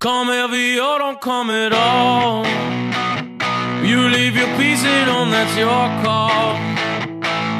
[0.00, 2.46] Come heavy or oh, don't come at all.
[3.84, 6.54] You leave your piece at home, that's your call.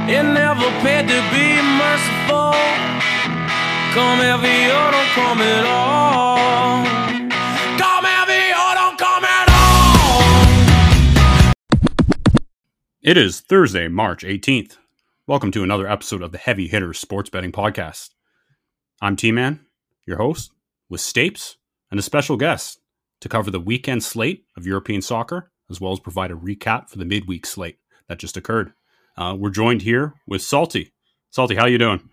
[0.08, 2.54] It never paid to be merciful.
[3.90, 6.84] Come heavy or oh, don't come at all.
[7.76, 9.48] Come heavy or oh, don't come at
[11.48, 11.54] all.
[13.02, 14.76] It is Thursday, March 18th.
[15.26, 18.10] Welcome to another episode of the Heavy Hitters Sports Betting Podcast.
[19.02, 19.66] I'm T Man,
[20.06, 20.52] your host,
[20.88, 21.56] with Stapes
[21.90, 22.80] and a special guest
[23.20, 26.98] to cover the weekend slate of European soccer, as well as provide a recap for
[26.98, 28.72] the midweek slate that just occurred.
[29.16, 30.92] Uh, we're joined here with Salty.
[31.30, 32.08] Salty, how you doing?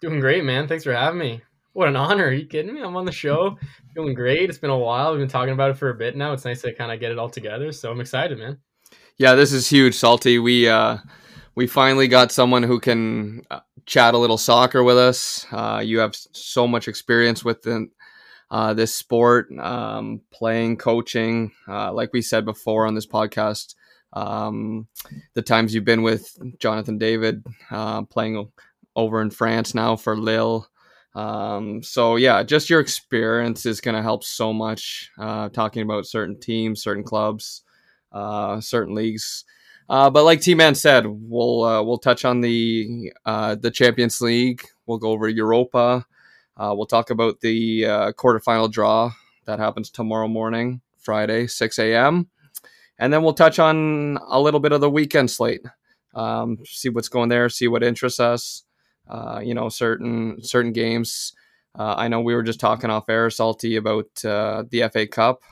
[0.00, 0.66] Doing great, man.
[0.66, 1.42] Thanks for having me.
[1.72, 2.26] What an honor.
[2.26, 2.82] Are you kidding me?
[2.82, 3.56] I'm on the show.
[3.94, 4.48] Doing great.
[4.50, 5.12] It's been a while.
[5.12, 6.32] We've been talking about it for a bit now.
[6.32, 7.70] It's nice to kind of get it all together.
[7.70, 8.58] So I'm excited, man.
[9.18, 10.38] Yeah, this is huge, Salty.
[10.38, 10.98] We uh,
[11.54, 15.46] we finally got someone who can uh, chat a little soccer with us.
[15.52, 17.88] Uh, you have so much experience with the,
[18.50, 21.52] uh, this sport, um, playing, coaching.
[21.68, 23.74] Uh, like we said before on this podcast,
[24.12, 24.88] um,
[25.34, 28.50] the times you've been with Jonathan David, uh, playing
[28.96, 30.66] over in France now for Lille.
[31.14, 35.10] Um, so yeah, just your experience is going to help so much.
[35.18, 37.62] Uh, talking about certain teams, certain clubs,
[38.12, 39.44] uh, certain leagues.
[39.88, 44.62] Uh, but like T Man said, we'll we'll touch on the the Champions League.
[44.86, 46.06] We'll go over Europa.
[46.60, 49.10] Uh, we'll talk about the uh, quarterfinal draw
[49.46, 52.28] that happens tomorrow morning, Friday, six a.m.
[52.98, 55.64] And then we'll touch on a little bit of the weekend slate.
[56.14, 57.48] Um, see what's going there.
[57.48, 58.64] See what interests us.
[59.08, 61.32] Uh, you know, certain certain games.
[61.74, 65.42] I know we were just talking off air, salty about the FA Cup.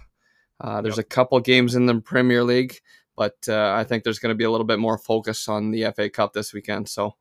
[0.61, 1.06] there's yep.
[1.06, 2.81] a couple games in the Premier League
[3.19, 5.91] but uh, I think there's going to be a little bit more focus on the
[5.97, 6.89] FA Cup this weekend.
[6.89, 7.17] So,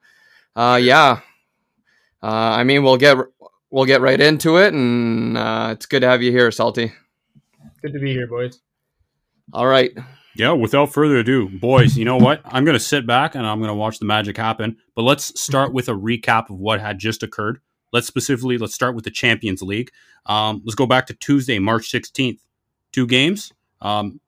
[0.56, 1.22] uh, yeah,
[2.22, 3.18] uh, I mean we'll get
[3.70, 6.94] we'll get right into it, and uh, it's good to have you here, Salty.
[7.82, 8.60] Good to be here, boys.
[9.54, 9.92] All right.
[10.36, 12.42] Yeah, without further ado, boys, you know what?
[12.46, 14.78] I'm going to sit back and I'm going to watch the magic happen.
[14.94, 17.60] But let's start with a recap of what had just occurred.
[17.92, 19.90] Let's specifically let's start with the Champions League.
[20.28, 22.40] Um, let's go back to Tuesday, March 16th.
[22.92, 23.52] Two games.
[23.82, 24.20] Um,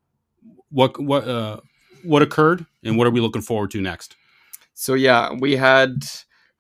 [0.72, 1.60] what what uh,
[2.04, 4.16] what occurred and what are we looking forward to next?
[4.74, 6.06] So yeah, we had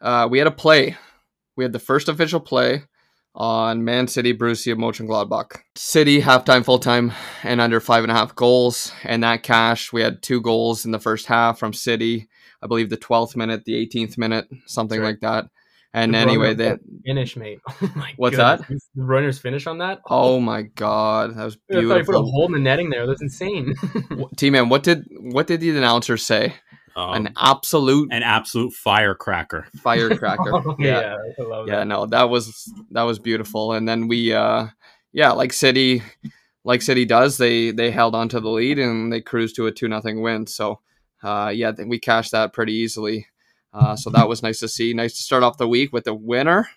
[0.01, 0.97] uh, we had a play.
[1.59, 2.83] We had the first official play
[3.35, 5.57] on Man City Borussia Mönchengladbach.
[5.75, 7.11] City halftime, full time,
[7.43, 8.93] and under five and a half goals.
[9.03, 12.29] And that cash, we had two goals in the first half from City.
[12.63, 15.03] I believe the 12th minute, the 18th minute, something sure.
[15.03, 15.47] like that.
[15.93, 17.59] And the anyway, then finish, mate.
[17.81, 18.67] Oh my What's goodness.
[18.69, 18.79] that?
[18.95, 19.99] The runners finish on that.
[20.09, 21.91] Oh, my god, that was beautiful.
[21.91, 23.05] I put a hole in the netting there.
[23.05, 23.75] That's insane.
[24.37, 26.53] T man, what did what did the announcer say?
[26.95, 30.53] Um, an absolute, an absolute firecracker, firecracker.
[30.53, 31.83] oh, yeah, yeah, yeah.
[31.83, 33.73] No, that was that was beautiful.
[33.73, 34.67] And then we, uh
[35.11, 36.03] yeah, like City,
[36.63, 39.71] like City does, they they held on to the lead and they cruised to a
[39.71, 40.47] two nothing win.
[40.47, 40.79] So,
[41.23, 43.27] uh yeah, we cashed that pretty easily.
[43.73, 44.93] Uh, so that was nice to see.
[44.93, 46.67] Nice to start off the week with a winner.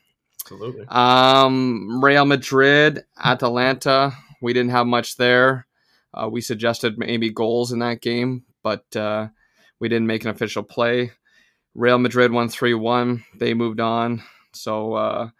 [0.44, 0.86] Absolutely.
[0.88, 4.12] Um, Real Madrid, Atalanta.
[4.40, 5.66] We didn't have much there.
[6.12, 9.28] Uh, we suggested maybe goals in that game, but uh,
[9.82, 11.10] we didn't make an official play.
[11.74, 13.24] Real Madrid won 3 1.
[13.34, 14.22] They moved on.
[14.52, 15.30] So uh,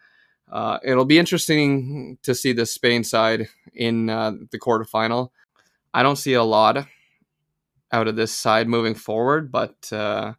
[0.51, 5.29] uh, it'll be interesting to see the Spain side in uh, the quarterfinal.
[5.95, 6.89] I don't see a lot
[7.93, 10.33] out of this side moving forward, but uh,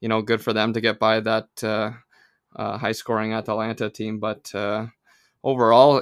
[0.00, 1.90] you know, good for them to get by that uh,
[2.54, 4.20] uh, high scoring Atalanta team.
[4.20, 4.86] But uh,
[5.42, 6.00] overall,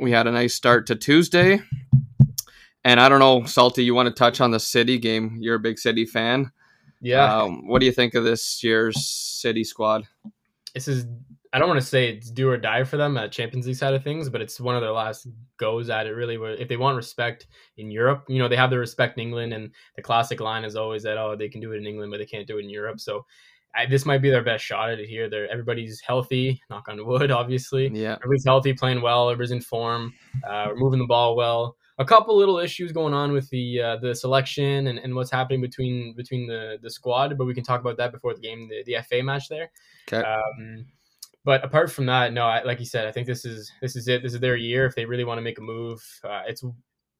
[0.00, 1.60] we had a nice start to Tuesday.
[2.84, 5.38] And I don't know, Salty, you want to touch on the City game?
[5.40, 6.52] You're a big City fan.
[7.00, 7.42] Yeah.
[7.42, 10.06] Um, what do you think of this year's City squad?
[10.74, 11.06] This is
[11.52, 13.94] I don't want to say it's do or die for them at Champions League side
[13.94, 16.10] of things, but it's one of their last goes at it.
[16.10, 17.46] Really, if they want respect
[17.78, 20.76] in Europe, you know they have the respect in England, and the classic line is
[20.76, 22.70] always that oh they can do it in England, but they can't do it in
[22.70, 23.00] Europe.
[23.00, 23.24] So
[23.74, 25.30] I, this might be their best shot at it here.
[25.30, 27.88] They're everybody's healthy, knock on wood, obviously.
[27.88, 30.12] Yeah, everybody's healthy, playing well, everybody's in form,
[30.46, 31.76] uh, moving the ball well.
[31.98, 35.60] A couple little issues going on with the uh, the selection and, and what's happening
[35.60, 38.82] between between the the squad, but we can talk about that before the game, the,
[38.84, 39.70] the FA match there.
[40.12, 40.26] Okay.
[40.26, 40.86] Um,
[41.46, 44.08] but apart from that, no, I, like you said, I think this is this is
[44.08, 44.22] it.
[44.22, 44.84] This is their year.
[44.84, 46.64] If they really want to make a move, uh, it's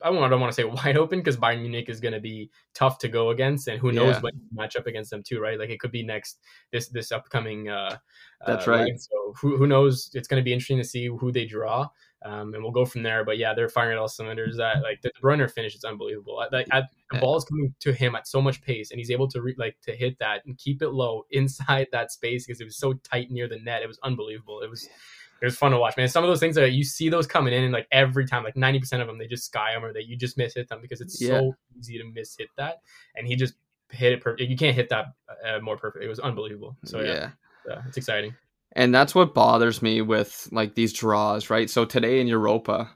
[0.03, 2.99] I don't, want to say wide open because Bayern Munich is going to be tough
[2.99, 4.21] to go against, and who knows yeah.
[4.21, 5.59] what match up against them too, right?
[5.59, 6.39] Like it could be next
[6.73, 7.69] this this upcoming.
[7.69, 7.97] Uh,
[8.47, 9.01] That's uh, right.
[9.01, 10.11] So who who knows?
[10.15, 11.89] It's going to be interesting to see who they draw
[12.27, 13.25] um, and we'll go from there.
[13.25, 14.57] But yeah, they're firing at all cylinders.
[14.57, 16.37] That like the runner finish is unbelievable.
[16.51, 19.41] Like the ball is coming to him at so much pace, and he's able to
[19.41, 22.79] re- like to hit that and keep it low inside that space because it was
[22.79, 23.83] so tight near the net.
[23.83, 24.61] It was unbelievable.
[24.61, 24.89] It was
[25.41, 26.09] it was fun to watch, man.
[26.09, 28.57] Some of those things that you see those coming in, and like every time, like
[28.57, 30.81] ninety percent of them, they just sky them or that you just miss hit them
[30.83, 31.29] because it's Yeah.
[31.41, 32.77] so easy to miss hit that,
[33.17, 33.55] and he just
[33.91, 34.49] hit it perfect.
[34.51, 35.07] You can't hit that
[35.47, 36.05] uh, more perfect.
[36.05, 36.77] It was unbelievable.
[36.85, 37.31] So yeah,
[37.69, 38.35] yeah, it's exciting.
[38.73, 41.71] And that's what bothers me with like these draws, right?
[41.71, 42.91] So today in Europa,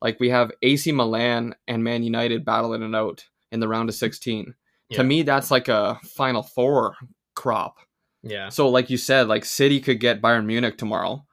[0.00, 3.94] like we have AC Milan and Man United battling it out in the round of
[3.94, 4.54] 16.
[4.88, 4.96] Yeah.
[4.98, 6.96] To me, that's like a final four
[7.34, 7.76] crop.
[8.24, 11.24] Yeah, So, like you said, like City could get Bayern Munich tomorrow.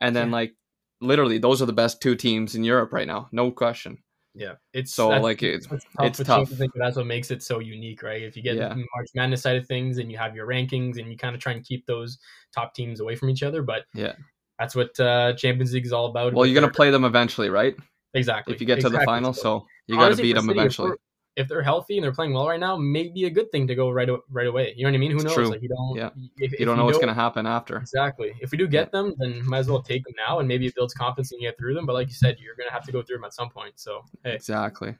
[0.00, 0.32] And then, Yeah.
[0.32, 0.54] like,
[1.00, 3.28] literally, those are the best two teams in Europe right now.
[3.32, 3.98] No question.
[4.34, 4.54] yeah.
[4.72, 6.06] It's So, like, it's, it's tough.
[6.06, 6.50] it's tough.
[6.76, 8.22] That's what makes it so unique, right?
[8.22, 8.68] If you get Yeah.
[8.68, 11.40] the March Madness side of things and you have your rankings and you kind of
[11.40, 12.18] try and keep those
[12.54, 14.12] top teams away from each other, but Yeah.
[14.58, 16.34] that's what uh, Champions League is all about.
[16.34, 17.74] well, you're to play them eventually, right?
[18.14, 19.32] exactly If you get to the final.
[19.32, 20.92] So, you got to beat them City, eventually.
[21.38, 23.74] We're- If they're healthy and they're playing well right now, maybe a good thing to
[23.74, 24.74] go right right away.
[24.76, 25.10] You know what I mean?
[25.12, 25.34] Who It's knows?
[25.34, 25.48] true.
[25.48, 25.96] Like you don't.
[25.96, 26.10] Yeah.
[26.38, 27.76] If, if You don't know what's going to happen after.
[27.78, 28.32] Exactly.
[28.40, 30.74] If we do get them, then might as well take them now, and maybe it
[30.74, 31.86] builds confidence and you get through them.
[31.86, 33.78] But like you said, you're gonna have to go through them at some point.
[33.78, 34.96] So hey, Exactly.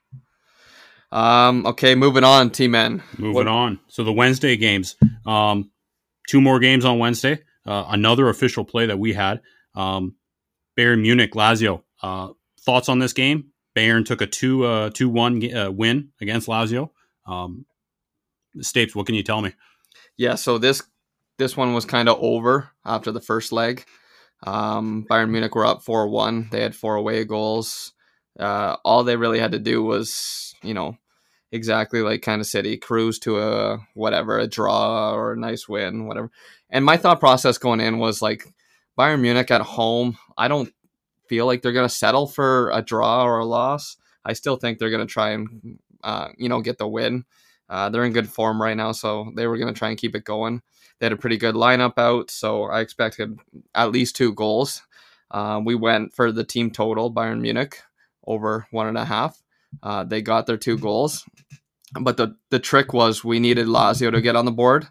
[1.10, 3.02] Um, okay, moving on, T Man.
[3.16, 3.80] Moving What- on.
[3.88, 4.96] So the Wednesday games.
[5.26, 5.70] Um,
[6.28, 7.40] two more games on Wednesday.
[7.66, 9.40] Uh, another official play that we had.
[9.74, 10.16] Um,
[10.78, 11.82] Bayern Munich, Lazio.
[12.02, 12.28] Uh,
[12.60, 13.46] thoughts on this game?
[13.78, 16.90] Bayern took a two uh, two one uh, win against Lazio.
[17.26, 17.64] Um,
[18.58, 19.52] Stapes, what can you tell me?
[20.16, 20.82] Yeah, so this
[21.38, 23.84] this one was kind of over after the first leg.
[24.44, 26.48] Um, Bayern Munich were up four one.
[26.50, 27.92] They had four away goals.
[28.38, 30.96] Uh, all they really had to do was, you know,
[31.50, 36.06] exactly like kind of City, cruise to a whatever, a draw or a nice win,
[36.06, 36.30] whatever.
[36.70, 38.44] And my thought process going in was like
[38.98, 40.18] Bayern Munich at home.
[40.36, 40.72] I don't
[41.28, 43.96] feel like they're gonna settle for a draw or a loss.
[44.24, 47.24] I still think they're gonna try and, uh, you know, get the win.
[47.68, 50.14] Uh, they're in good form right now, so they were going to try and keep
[50.14, 50.62] it going.
[50.98, 53.38] They had a pretty good lineup out, so I expected
[53.74, 54.82] at least two goals.
[55.30, 57.82] Uh, we went for the team total, Bayern Munich,
[58.26, 59.42] over one and a half.
[59.82, 61.24] Uh, they got their two goals,
[62.00, 64.88] but the the trick was we needed Lazio to get on the board,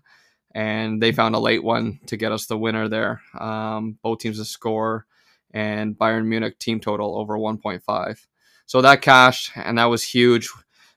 [0.53, 3.21] and they found a late one to get us the winner there.
[3.39, 5.07] Um, both teams to score,
[5.51, 8.25] and Bayern Munich team total over 1.5.
[8.65, 10.49] So that cashed, and that was huge,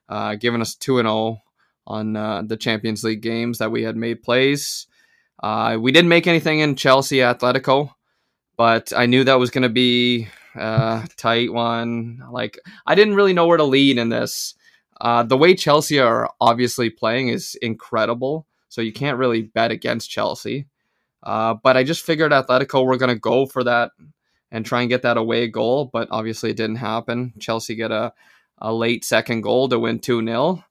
[0.09, 1.43] uh, giving us two and zero
[1.87, 4.87] on uh, the Champions League games that we had made plays.
[5.43, 7.95] Uh, we didn't make anything in Chelsea Atletico,
[8.57, 12.23] but I knew that was going to be a tight one.
[12.31, 14.55] Like I didn't really know where to lead in this.
[15.01, 20.11] Uh, the way Chelsea are obviously playing is incredible, so you can't really bet against
[20.11, 20.67] Chelsea.
[21.23, 23.93] Uh, but I just figured Atletico were going to go for that
[24.51, 27.33] and try and get that away goal, but obviously it didn't happen.
[27.39, 28.13] Chelsea get a,
[28.59, 30.65] a late second goal to win 2 0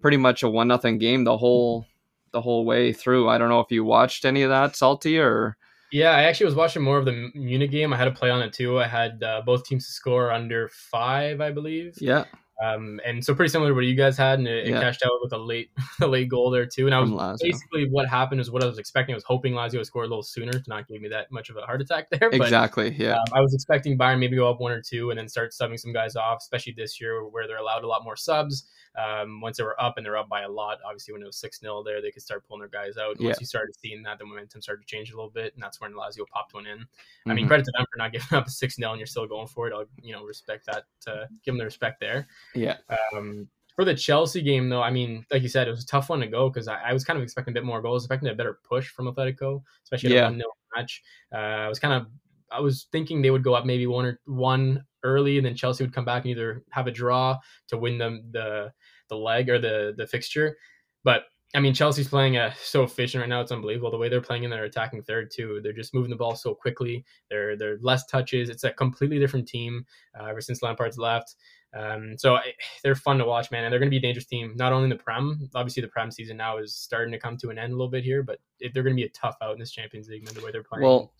[0.00, 1.86] pretty much a one nothing game the whole
[2.32, 3.28] the whole way through.
[3.28, 5.56] I don't know if you watched any of that, Salty, or
[5.90, 7.92] yeah, I actually was watching more of the Munich game.
[7.92, 8.78] I had a play on it too.
[8.78, 11.94] I had uh, both teams to score under five, I believe.
[11.98, 12.24] yeah,
[12.62, 14.80] Um, and so pretty similar to what you guys had, and it, it Yeah.
[14.80, 15.70] cashed out with a late
[16.02, 16.86] a late goal there too.
[16.86, 17.38] And I was Lazio.
[17.42, 19.14] basically what happened is what I was expecting.
[19.14, 21.50] I was hoping Lazio would score a little sooner to not give me that much
[21.50, 22.30] of a heart attack there.
[22.30, 22.94] But Exactly.
[22.98, 23.12] Yeah.
[23.14, 25.78] Um, I was expecting Bayern maybe go up one or two and then start subbing
[25.78, 28.64] some guys off, especially this year where they're allowed a lot more subs.
[28.96, 31.36] Um, once they were up and they're up by a lot, obviously when it was
[31.38, 33.16] 6 0 there, they could start pulling their guys out.
[33.20, 33.26] Yeah.
[33.28, 35.80] Once you started seeing that, the momentum started to change a little bit, and that's
[35.80, 36.84] when Lazio popped one in.
[37.26, 37.48] I mean, Mhm.
[37.48, 39.68] credit to them for not giving up a 6 0 and you're still going for
[39.68, 39.72] it.
[39.74, 42.26] I'll, you know, respect that, uh, give them the respect there.
[42.54, 42.78] yeah.
[43.14, 46.08] Um, for the Chelsea game, though, I mean, like you said, it was a tough
[46.08, 48.28] one to go because I, I was kind of expecting a bit more goals, expecting
[48.28, 50.26] a better push from Atletico, especially Yeah.
[50.26, 51.02] in a 1 0 match.
[51.32, 52.08] Uh, I was kind of,
[52.50, 55.84] I was thinking they would go up maybe one or one early, and then Chelsea
[55.84, 58.72] would come back and either have a draw to win them the
[59.08, 60.56] the leg or the the fixture.
[61.04, 61.24] But
[61.54, 64.44] I mean, Chelsea's playing uh, so efficient right now; it's unbelievable the way they're playing
[64.44, 65.60] in their attacking third too.
[65.62, 67.04] They're just moving the ball so quickly.
[67.30, 68.50] They're they're less touches.
[68.50, 69.86] It's a completely different team
[70.18, 71.36] uh, ever since Lampard's left.
[71.76, 74.26] Um, so I, they're fun to watch, man, and they're going to be a dangerous
[74.26, 74.54] team.
[74.56, 77.50] Not only in the Prem, obviously the Prem season now is starting to come to
[77.50, 79.52] an end a little bit here, but it, they're going to be a tough out
[79.52, 80.34] in this Champions League, man.
[80.34, 80.84] The way they're playing.
[80.84, 81.12] Well,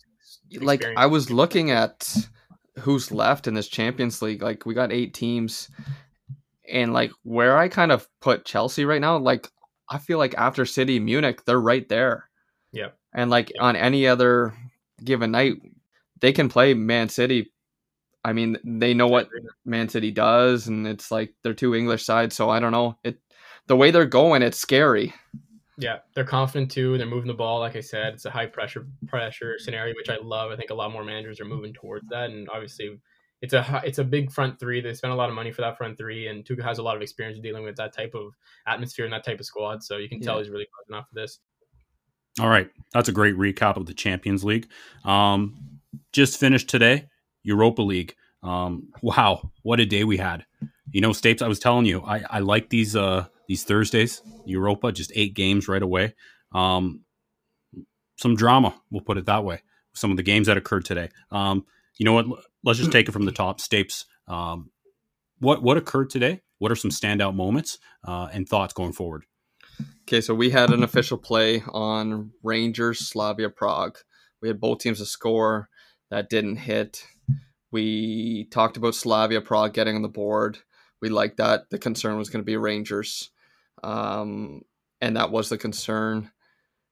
[0.59, 0.83] like.
[0.97, 2.15] I was looking at
[2.79, 4.41] who's left in this Champions League.
[4.41, 5.69] Like we got eight teams,
[6.71, 9.47] and like where I kind of put Chelsea right now, like
[9.89, 12.29] I feel like after City, Munich, they're right there.
[12.71, 12.89] Yeah.
[13.13, 13.63] And like Yeah.
[13.63, 14.53] on any other
[15.03, 15.55] given night,
[16.21, 17.51] they can play Man City.
[18.23, 19.29] I mean, they know what
[19.65, 22.35] Man City does, and it's like they're two English sides.
[22.35, 23.19] So I don't know it.
[23.67, 25.13] The way they're going, it's scary.
[25.77, 26.97] Yeah, they're confident too.
[26.97, 27.59] They're moving the ball.
[27.61, 30.51] Like I said, it's a high pressure pressure scenario, which I love.
[30.51, 32.99] I think a lot more managers are moving towards that, and obviously,
[33.41, 34.81] it's a it's a big front three.
[34.81, 36.95] They spent a lot of money for that front three, and Tuchel has a lot
[36.95, 38.33] of experience dealing with that type of
[38.67, 39.83] atmosphere and that type of squad.
[39.83, 41.39] So you can tell he's really buzzing off of this.
[42.39, 44.67] All right, that's a great recap of the Champions League.
[45.05, 45.79] Um,
[46.11, 47.07] just finished today,
[47.43, 48.15] Europa League.
[48.43, 50.45] Um, wow, what a day we had!
[50.91, 54.91] You know, Stapes, I was telling you, I, I like these uh, these Thursdays, Europa,
[54.91, 56.13] just eight games right away.
[56.53, 57.01] Um,
[58.17, 59.61] some drama, we'll put it that way.
[59.93, 61.09] Some of the games that occurred today.
[61.31, 61.65] Um,
[61.97, 62.27] you know what?
[62.63, 63.59] Let's just take it from the top.
[63.59, 64.71] Stapes, um,
[65.39, 66.41] what what occurred today?
[66.57, 69.25] What are some standout moments uh, and thoughts going forward?
[70.03, 73.97] Okay, so we had an official play on Rangers Slavia Prague.
[74.41, 75.69] We had both teams to score
[76.09, 77.05] that didn't hit.
[77.71, 80.57] We talked about Slavia Prague getting on the board.
[81.01, 81.69] We liked that.
[81.69, 83.29] The concern was going to be Rangers.
[83.83, 84.63] Um,
[84.99, 86.31] and that was the concern.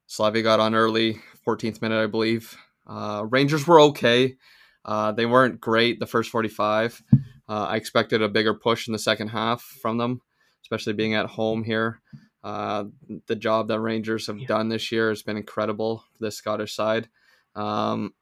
[0.05, 2.55] Slavia got on early, 14th minute, I believe.
[2.85, 4.37] Uh, Rangers were okay.
[4.87, 7.03] Uh, they weren't great the first 45.
[7.13, 7.17] Uh,
[7.49, 10.21] I expected a bigger push in the second half from them,
[10.63, 12.01] especially being at home here.
[12.43, 12.85] Uh,
[13.27, 14.47] the job that Rangers have yeah.
[14.47, 17.09] done this year has been incredible for the Scottish side.
[17.55, 18.13] Um,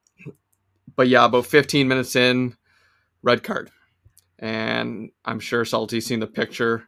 [0.96, 2.56] but yeah, about 15 minutes in,
[3.22, 3.70] red card,
[4.40, 6.88] and I'm sure Salty's seen the picture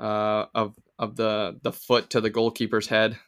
[0.00, 3.18] uh, of of the the foot to the goalkeeper's head.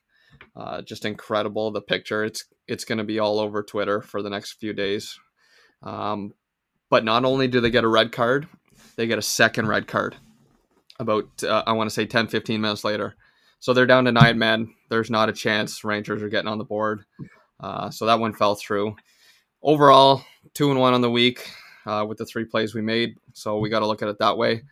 [0.56, 2.24] Uh, just incredible the picture.
[2.24, 5.18] It's it's going to be all over Twitter for the next few days.
[5.84, 6.34] Um,
[6.90, 8.48] but not only do they get a red card,
[8.96, 10.16] they get a second red card
[10.98, 13.14] about uh, I want to say 10 15 minutes later.
[13.60, 14.74] So they're down to nine men.
[14.90, 17.04] There's not a chance Rangers are getting on the board.
[17.60, 18.96] Uh, so that one fell through.
[19.62, 20.22] Overall,
[20.52, 21.50] two and one on the week
[21.86, 23.16] uh, with the three plays we made.
[23.32, 24.62] So we got to look at it that way.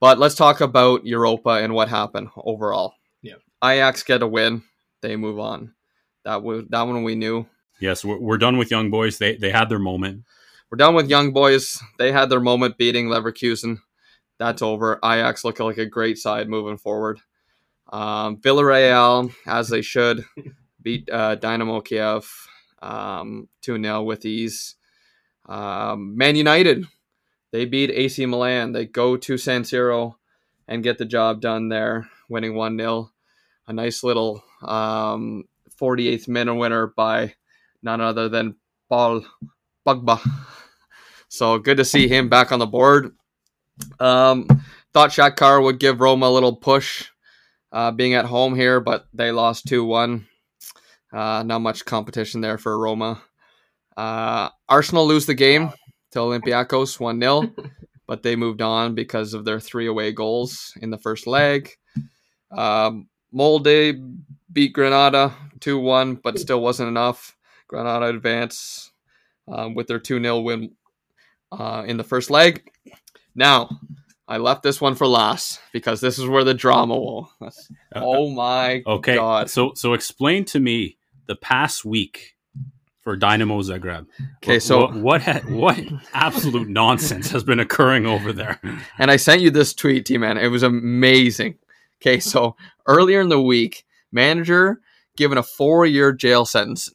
[0.00, 2.94] But let's talk about Europa and what happened overall.
[3.22, 4.62] Yeah, Ajax get a win.
[5.00, 5.74] They move on.
[6.24, 7.46] That was that one we knew.
[7.80, 9.18] Yes, we're, we're done with young boys.
[9.18, 10.24] They they had their moment.
[10.70, 11.82] We're done with young boys.
[11.98, 13.78] They had their moment beating Leverkusen.
[14.38, 14.98] That's over.
[15.02, 17.20] Ajax look like a great side moving forward.
[17.90, 20.26] Um, Villarreal, as they should,
[20.82, 22.30] beat uh, Dynamo Kiev
[22.82, 24.74] um, 2 0 with ease.
[25.48, 26.84] Um, Man United,
[27.50, 28.72] they beat AC Milan.
[28.72, 30.16] They go to San Siro
[30.66, 33.10] and get the job done there, winning 1 0.
[33.68, 35.44] A nice little um,
[35.80, 37.34] 48th minute winner by
[37.82, 38.56] none other than
[38.90, 39.24] Paul
[39.86, 40.20] Pogba.
[41.28, 43.14] So good to see him back on the board.
[44.00, 44.46] Um,
[44.92, 47.06] thought Shakhtar would give Roma a little push
[47.70, 50.26] uh, being at home here, but they lost 2 1.
[51.12, 53.22] Uh, not much competition there for Roma.
[53.96, 55.72] Uh, Arsenal lose the game
[56.12, 57.52] to Olympiacos 1 0,
[58.06, 61.70] but they moved on because of their three away goals in the first leg.
[62.50, 63.94] Um, Molde
[64.52, 67.36] beat Granada 2 1, but still wasn't enough.
[67.66, 68.92] Granada advance
[69.46, 70.70] um, with their 2 0 win
[71.52, 72.70] uh, in the first leg.
[73.34, 73.68] Now,
[74.26, 77.30] I left this one for last because this is where the drama will.
[77.40, 77.50] Uh,
[77.94, 79.14] oh my okay.
[79.14, 79.48] god!
[79.48, 82.36] So so explain to me the past week
[83.00, 84.06] for Dynamo Zagreb.
[84.42, 85.80] Okay, what, so what what, ha- what
[86.12, 88.60] absolute nonsense has been occurring over there?
[88.98, 90.36] And I sent you this tweet, T man.
[90.36, 91.56] It was amazing.
[92.02, 92.54] Okay, so
[92.86, 94.80] earlier in the week, manager
[95.16, 96.92] given a four-year jail sentence.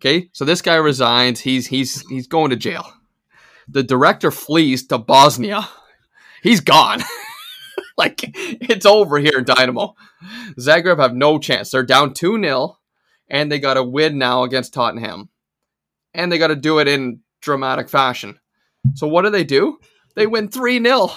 [0.00, 1.40] Okay, so this guy resigns.
[1.40, 2.92] He's he's he's going to jail.
[3.70, 5.68] The director flees to Bosnia
[6.42, 7.00] he's gone.
[7.98, 9.94] like it's over here in Dynamo.
[10.58, 11.70] Zagreb have no chance.
[11.70, 12.78] They're down 2 0,
[13.28, 15.28] and they got to win now against Tottenham.
[16.14, 18.38] And they got to do it in dramatic fashion.
[18.94, 19.78] So what do they do?
[20.16, 21.10] They win 3 0.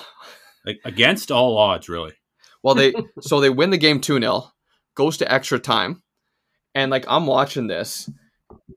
[0.86, 2.13] Against all odds, really.
[2.62, 4.51] Well, they so they win the game 2 0,
[4.95, 6.01] goes to extra time.
[6.75, 8.10] And like I'm watching this,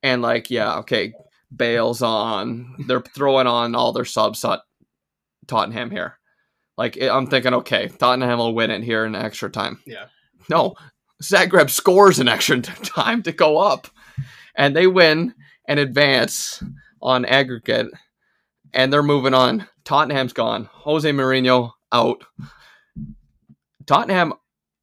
[0.02, 1.14] and like, yeah, okay,
[1.54, 2.74] Bale's on.
[2.86, 4.60] They're throwing on all their subs at
[5.46, 6.18] Tottenham here.
[6.76, 9.80] Like I'm thinking, okay, Tottenham will win it here in extra time.
[9.86, 10.06] Yeah.
[10.50, 10.74] No,
[11.22, 13.88] Zagreb scores an extra time to go up,
[14.56, 15.34] and they win
[15.66, 16.62] and advance
[17.00, 17.88] on aggregate,
[18.72, 19.66] and they're moving on.
[19.84, 20.68] Tottenham's gone.
[20.72, 22.24] Jose Mourinho out.
[23.86, 24.34] Tottenham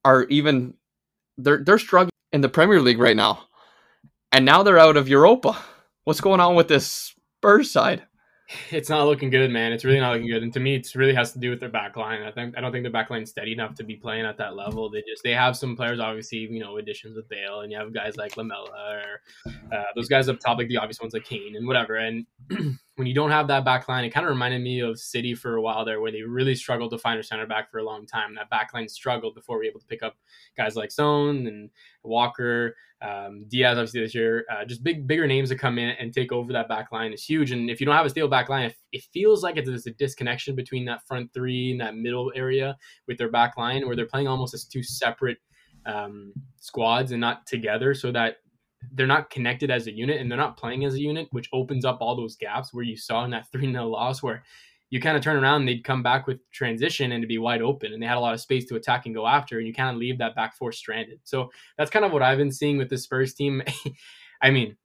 [0.03, 0.73] are even
[1.37, 3.43] they're they're struggling in the Premier League right now,
[4.31, 5.57] and now they're out of Europa.
[6.05, 8.03] What's going on with this Spurs side?
[8.71, 9.71] it's not looking good, man.
[9.71, 10.43] It's really not looking good.
[10.43, 12.23] And to me, it really has to do with their back line.
[12.23, 14.55] I think I don't think their back line's steady enough to be playing at that
[14.55, 14.89] level.
[14.89, 17.93] They just they have some players, obviously, you know, additions with Bale, and you have
[17.93, 21.55] guys like Lamela or uh, those guys up top, like the obvious ones like Kane
[21.55, 21.95] and whatever.
[21.95, 22.25] And
[22.95, 25.55] when you don't have that back line, it kind of reminded me of City for
[25.55, 28.05] a while there, where they really struggled to find a center back for a long
[28.05, 28.35] time.
[28.35, 30.15] That back line struggled before we were able to pick up
[30.55, 31.71] guys like Son and
[32.03, 34.45] Walker, um, Dias, obviously this year.
[34.51, 37.23] Uh, just big, bigger names to come in and take over that back line is
[37.23, 37.51] huge.
[37.51, 39.91] And if you don't have a stable back line, it, it feels like it's a
[39.91, 44.05] disconnection between that front three and that middle area with their back line, where they're
[44.05, 45.39] playing almost as two separate
[45.85, 48.37] um, squads and not together, so that
[48.93, 51.85] they're not connected as a unit and they're not playing as a unit, which opens
[51.85, 54.43] up all those gaps where you saw in that 3 0 loss where
[54.89, 57.63] you kind of turn around and they'd come back with transition and to be wide
[57.63, 59.73] open and they had a lot of space to attack and go after and you
[59.73, 61.19] kind of leave that back four stranded.
[61.23, 63.63] So that's kind of what I've been seeing with the Spurs team.
[64.41, 64.77] I mean,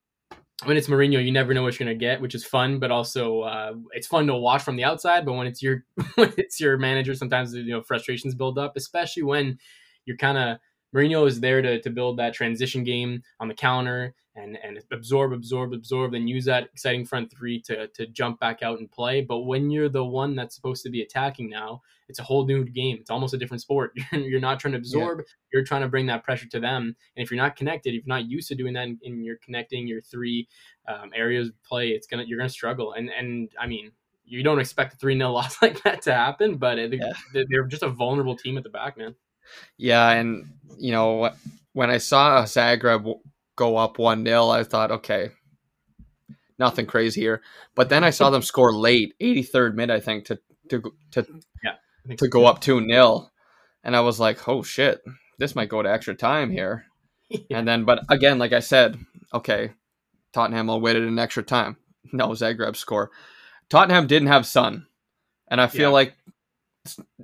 [0.65, 3.43] when it's Mourinho, you never know what you're gonna get, which is fun, but also
[3.43, 5.25] uh, it's fun to watch from the outside.
[5.25, 5.85] But when it's your
[6.17, 9.59] when it's your manager, sometimes you know frustrations build up, especially when
[10.05, 10.59] you're kind of
[10.95, 15.33] Mourinho is there to, to build that transition game on the counter and, and absorb,
[15.33, 19.21] absorb, absorb, then use that exciting front three to, to jump back out and play.
[19.21, 22.65] But when you're the one that's supposed to be attacking now, it's a whole new
[22.65, 22.99] game.
[23.01, 23.93] It's almost a different sport.
[24.13, 25.25] you're not trying to absorb, yeah.
[25.53, 26.97] you're trying to bring that pressure to them.
[27.17, 29.87] And if you're not connected, if you're not used to doing that and you're connecting
[29.87, 30.49] your three
[30.87, 32.95] um, areas of play, it's gonna you're gonna struggle.
[32.95, 33.93] And and I mean,
[34.25, 37.43] you don't expect a 3 0 loss like that to happen, but it, yeah.
[37.51, 39.15] they're just a vulnerable team at the back, man.
[39.77, 41.31] Yeah, and you know
[41.73, 43.21] when I saw Zagreb
[43.57, 45.31] go up one 0 I thought, okay,
[46.59, 47.43] nothing crazy here.
[47.75, 50.39] But then I saw them score late, 83rd minute, I think, to
[50.71, 51.27] to to
[51.63, 53.31] yeah, to go up two 0
[53.85, 55.01] and I was like, oh shit,
[55.39, 56.85] this might go to extra time here.
[57.31, 57.39] yeah.
[57.59, 58.99] And then, but again, like I said,
[59.33, 59.73] okay,
[60.33, 61.77] Tottenham will wait it in extra time.
[62.11, 63.11] No, Zagreb score.
[63.69, 64.87] Tottenham didn't have Son,
[65.51, 66.01] and I feel yeah.
[66.01, 66.15] like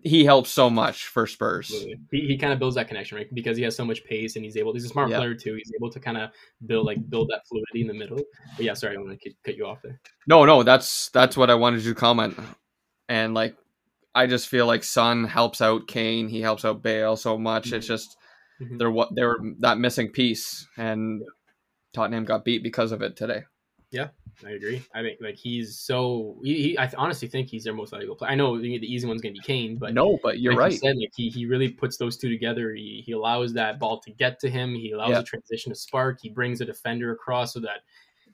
[0.02, 1.68] he helps so much for Spurs.
[1.68, 3.33] He, he kind of builds that connection, right?
[3.35, 4.73] Because he has so much pace and he's able.
[4.73, 5.18] He's a smart yeah.
[5.18, 5.54] player too.
[5.54, 6.30] He's able to kind of
[6.66, 8.21] build like build that fluidity in the middle.
[8.56, 10.00] But yeah, sorry, I want to cut you off there.
[10.26, 12.38] No, no, that's that's what I wanted to comment.
[13.09, 13.56] And like,
[14.14, 16.28] I just feel like Son helps out Kane.
[16.28, 17.66] He helps out Bale so much.
[17.66, 17.76] Mm-hmm.
[17.76, 18.16] It's just
[18.61, 18.78] mm-hmm.
[18.78, 21.23] they're what they're that missing piece, and
[21.92, 23.42] Tottenham got beat because of it today.
[23.94, 24.08] Yeah,
[24.44, 24.82] I agree.
[24.92, 26.40] I think like he's so.
[26.42, 28.32] He, he I honestly think he's their most valuable player.
[28.32, 30.58] I know the, the easy one's going to be Kane, but no, but you're like
[30.58, 30.72] right.
[30.72, 32.74] You said, like he he really puts those two together.
[32.74, 34.74] He he allows that ball to get to him.
[34.74, 35.18] He allows yeah.
[35.18, 36.18] the transition to spark.
[36.20, 37.82] He brings a defender across so that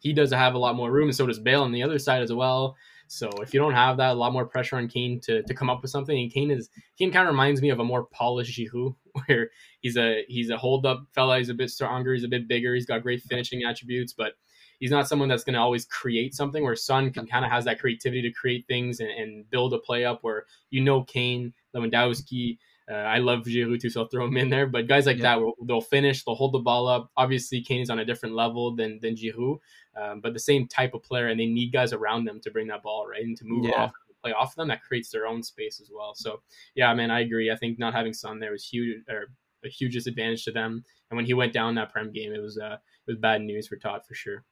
[0.00, 2.22] he does have a lot more room, and so does Bale on the other side
[2.22, 2.74] as well.
[3.08, 5.68] So if you don't have that, a lot more pressure on Kane to, to come
[5.68, 6.16] up with something.
[6.16, 8.94] And Kane is Kane kind of reminds me of a more polished Giroud,
[9.26, 9.50] where
[9.80, 11.36] he's a he's a hold up fella.
[11.36, 12.14] He's a bit stronger.
[12.14, 12.74] He's a bit bigger.
[12.74, 14.32] He's got great finishing attributes, but
[14.80, 17.64] he's not someone that's going to always create something where Son can kind of has
[17.66, 21.52] that creativity to create things and, and, build a play up where you know Kane,
[21.74, 22.58] Lewandowski.
[22.90, 24.66] Uh, I love Giroud too, so I'll throw him in there.
[24.66, 25.36] But guys like yeah.
[25.36, 27.10] that, they'll finish, they'll hold the ball up.
[27.16, 29.58] Obviously, Kane is on a different level than than Giroud,
[30.00, 32.66] um, but the same type of player, and they need guys around them to bring
[32.66, 33.84] that ball right and to move yeah.
[33.84, 36.14] off play off of them that creates their own space as well.
[36.14, 36.42] So
[36.74, 37.50] yeah, man, I agree.
[37.50, 39.28] I think not having Son there was huge or
[39.64, 40.84] a huge disadvantage to them.
[41.10, 43.68] And when he went down that prem game, it was uh, it was bad news
[43.68, 44.44] for Todd for sure.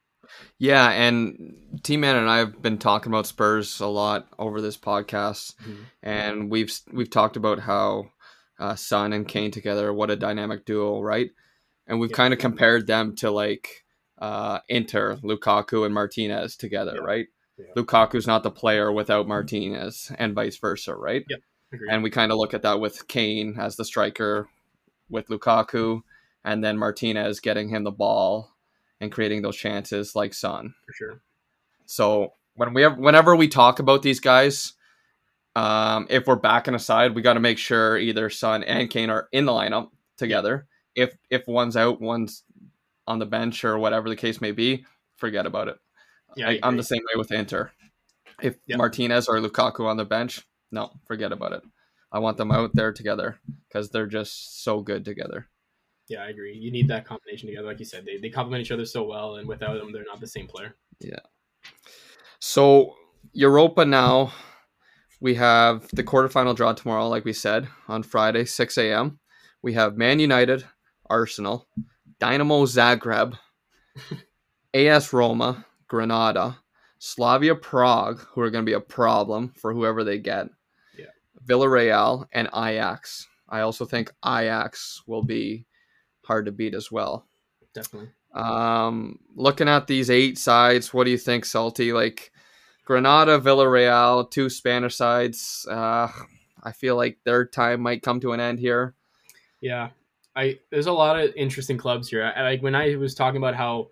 [0.59, 4.77] Yeah, and T Man and I have been talking about Spurs a lot over this
[4.77, 5.83] podcast, mm-hmm.
[6.03, 8.11] and we've we've talked about how
[8.59, 11.31] uh, Son and Kane together, what a dynamic duo, right?
[11.87, 12.17] And we've yeah.
[12.17, 13.85] kind of compared them to like
[14.19, 17.05] uh, Inter, Lukaku and Martinez together, yeah.
[17.07, 17.27] right?
[17.57, 17.67] Yeah.
[17.77, 21.25] Lukaku's not the player without Martinez, and vice versa, right?
[21.29, 21.37] Yeah,
[21.91, 24.49] and we kind of look at that with Kane as the striker,
[25.09, 26.03] with Lukaku,
[26.45, 28.55] and then Martinez getting him the ball
[29.01, 30.75] and creating those chances like Son.
[30.87, 31.21] For sure.
[31.87, 34.75] So when we have, whenever we talk about these guys,
[35.57, 39.29] um, if we're backing aside, we got to make sure either Son and Kane are
[39.33, 40.67] in the lineup together.
[40.95, 42.45] If if one's out, one's
[43.07, 44.85] on the bench or whatever the case may be,
[45.17, 45.77] forget about it.
[46.37, 47.73] Yeah, I, am the same way with Inter.
[48.43, 48.79] If yep.
[48.79, 51.63] Martinez or Lukaku on the bench, no, forget about it.
[52.13, 55.49] I want them out there together because they're just so good together.
[56.09, 56.57] Yeah, I agree.
[56.57, 57.67] You need that combination together.
[57.67, 60.21] Like you said, they, they complement each other so well, and without them, they're not
[60.21, 60.75] the same player.
[61.01, 61.21] Yeah.
[62.41, 62.95] So,
[63.33, 64.33] Europa now,
[65.21, 69.19] we have the quarterfinal draw tomorrow, like we said, on Friday, 6 a.m.
[69.63, 70.65] We have Man United,
[71.11, 71.69] Arsenal,
[72.21, 73.39] Dynamo Zagreb,
[74.75, 76.59] AS Roma, Granada,
[76.99, 80.49] Slavia Prague, who are going to be a problem for whoever they get,
[80.97, 81.07] yeah.
[81.47, 83.27] Villarreal, and Ajax.
[83.49, 85.67] I also think Ajax will be
[86.29, 87.27] hard to beat as well.
[87.75, 88.11] Definitely.
[88.35, 91.93] Um, looking at these eight sides, what do you think, Salty?
[91.93, 92.31] Like
[92.85, 95.67] Granada, Villarreal, two Spanish sides.
[95.69, 96.09] Uh,
[96.63, 98.95] I feel like their time might come to an end here.
[99.61, 99.89] Yeah,
[100.37, 102.33] I there's a lot of interesting clubs here.
[102.37, 103.89] I, like when I was talking about how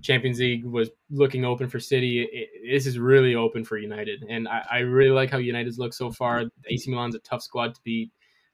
[0.00, 4.48] Champions League was looking open for City, it, this is really open for United, and
[4.48, 6.44] I, I really like how United's looked so far.
[6.66, 8.10] AC Milan's a tough squad to beat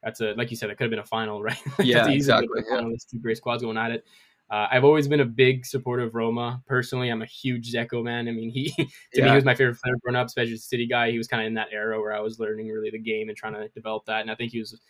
[0.07, 1.59] that's a like you said, it could have been a final, right?
[1.81, 2.63] yeah, exactly.
[2.71, 2.81] Yeah.
[3.11, 4.05] two great squads going at it.
[4.49, 6.63] Uh, I've always been a big supporter of Roma.
[6.69, 8.29] Personally, I'm a huge Dzeko man.
[8.29, 9.25] I mean, he to yeah.
[9.25, 11.11] me he was my favorite player growing up, especially City guy.
[11.11, 13.37] He was kind of in that era where I was learning really the game and
[13.37, 14.21] trying to develop that.
[14.21, 14.81] And I think he was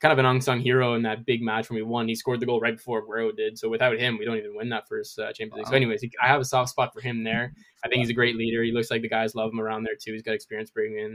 [0.00, 2.08] kind of an unsung hero in that big match when we won.
[2.08, 3.56] He scored the goal right before Aguero did.
[3.56, 5.66] So without him, we don't even win that first uh, Champions League.
[5.68, 7.54] So, anyways, he, I have a soft spot for him there.
[7.84, 8.64] I think he's a great leader.
[8.64, 10.12] He looks like the guys love him around there too.
[10.12, 11.12] He's got experience bringing in.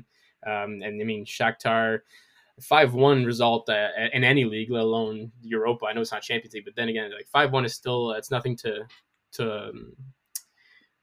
[0.49, 1.99] Um, and I mean, Shakhtar,
[2.61, 5.85] five one result uh, in any league, let alone Europa.
[5.85, 8.31] I know it's not Champions League, but then again, like five one is still it's
[8.31, 8.85] nothing to
[9.33, 9.93] to um,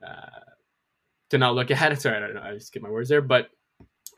[0.07, 0.41] uh,
[1.31, 2.01] to not look at.
[2.01, 2.43] Sorry, I don't know.
[2.43, 3.51] I just get my words there, but.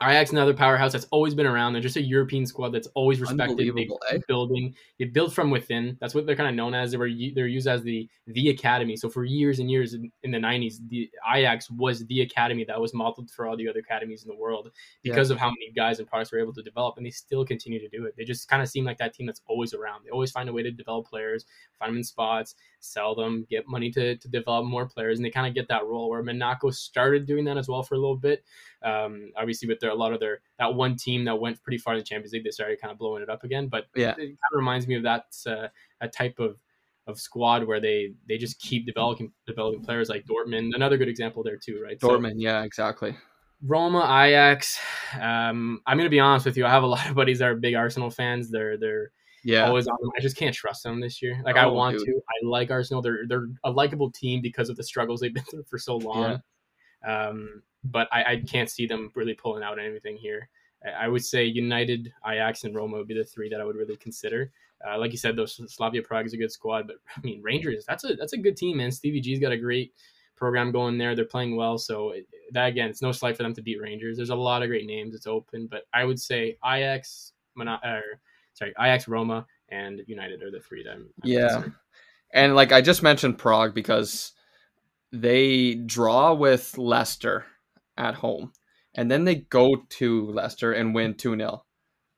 [0.01, 1.73] Ajax, another powerhouse that's always been around.
[1.73, 3.57] They're just a European squad that's always respected.
[3.57, 4.17] They eh?
[4.27, 4.73] building.
[4.97, 5.95] They build from within.
[6.01, 6.91] That's what they're kind of known as.
[6.91, 8.95] They were they're used as the the academy.
[8.95, 12.81] So for years and years in, in the '90s, the Ajax was the academy that
[12.81, 14.71] was modeled for all the other academies in the world
[15.03, 17.79] because of how many guys and products were able to develop, and they still continue
[17.79, 18.15] to do it.
[18.17, 20.03] They just kind of seem like that team that's always around.
[20.03, 21.45] They always find a way to develop players,
[21.77, 25.29] find them in spots, sell them, get money to to develop more players, and they
[25.29, 26.09] kind of get that role.
[26.09, 28.43] Where Monaco started doing that as well for a little bit.
[28.83, 31.93] Um, obviously, with their a lot of their that one team that went pretty far
[31.93, 33.67] in the Champions League, they started kind of blowing it up again.
[33.67, 34.11] But Yeah.
[34.11, 35.67] it kind of reminds me of that uh,
[36.01, 36.57] a type of
[37.07, 40.75] of squad where they they just keep developing developing players like Dortmund.
[40.75, 41.99] Another good example there too, right?
[41.99, 43.15] So, Dortmund, yeah, exactly.
[43.63, 44.79] Roma, Ajax.
[45.19, 46.65] Um, I'm gonna be honest with you.
[46.65, 48.49] I have a lot of buddies that are big Arsenal fans.
[48.49, 49.11] They're they're
[49.43, 50.11] Yeah, always on them.
[50.17, 51.41] I just can't trust them this year.
[51.43, 52.05] Like I Oh, want dude.
[52.07, 52.13] to.
[52.29, 53.01] I like Arsenal.
[53.01, 56.41] They're they're a likable team because of the struggles they've been through for so long.
[57.05, 60.49] Um, but I, I can't see them really pulling out anything here.
[60.85, 63.75] I- I would say United, Ajax, and Roma would be the three that I would
[63.75, 64.51] really consider.
[64.87, 67.85] Uh, like you said, though, Slavia Prague is a good squad, but I mean Rangers,
[67.87, 68.91] that's a that's a good team, man.
[68.91, 69.93] Stevie G's got a great
[70.35, 71.15] program going there.
[71.15, 74.17] They're playing well, so it, that again, it's no slight for them to beat Rangers.
[74.17, 75.13] There's a lot of great names.
[75.13, 78.01] It's open, but I would say Ajax, Mono- or,
[78.61, 81.47] sorry, Ajax, Roma, and United are the three that I'm, I'm Yeah.
[81.47, 81.75] considering.
[82.33, 84.33] and like I just mentioned Prague because
[85.11, 87.45] they draw with Leicester
[87.97, 88.53] at home,
[88.95, 91.65] and then they go to Leicester and win two 0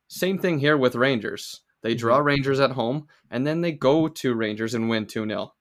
[0.08, 1.62] Same thing here with Rangers.
[1.82, 2.00] They mm-hmm.
[2.00, 5.54] draw Rangers at home, and then they go to Rangers and win two 0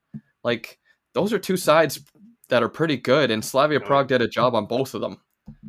[0.44, 0.78] Like
[1.14, 2.00] those are two sides
[2.48, 5.20] that are pretty good, and Slavia oh, Prague did a job on both of them.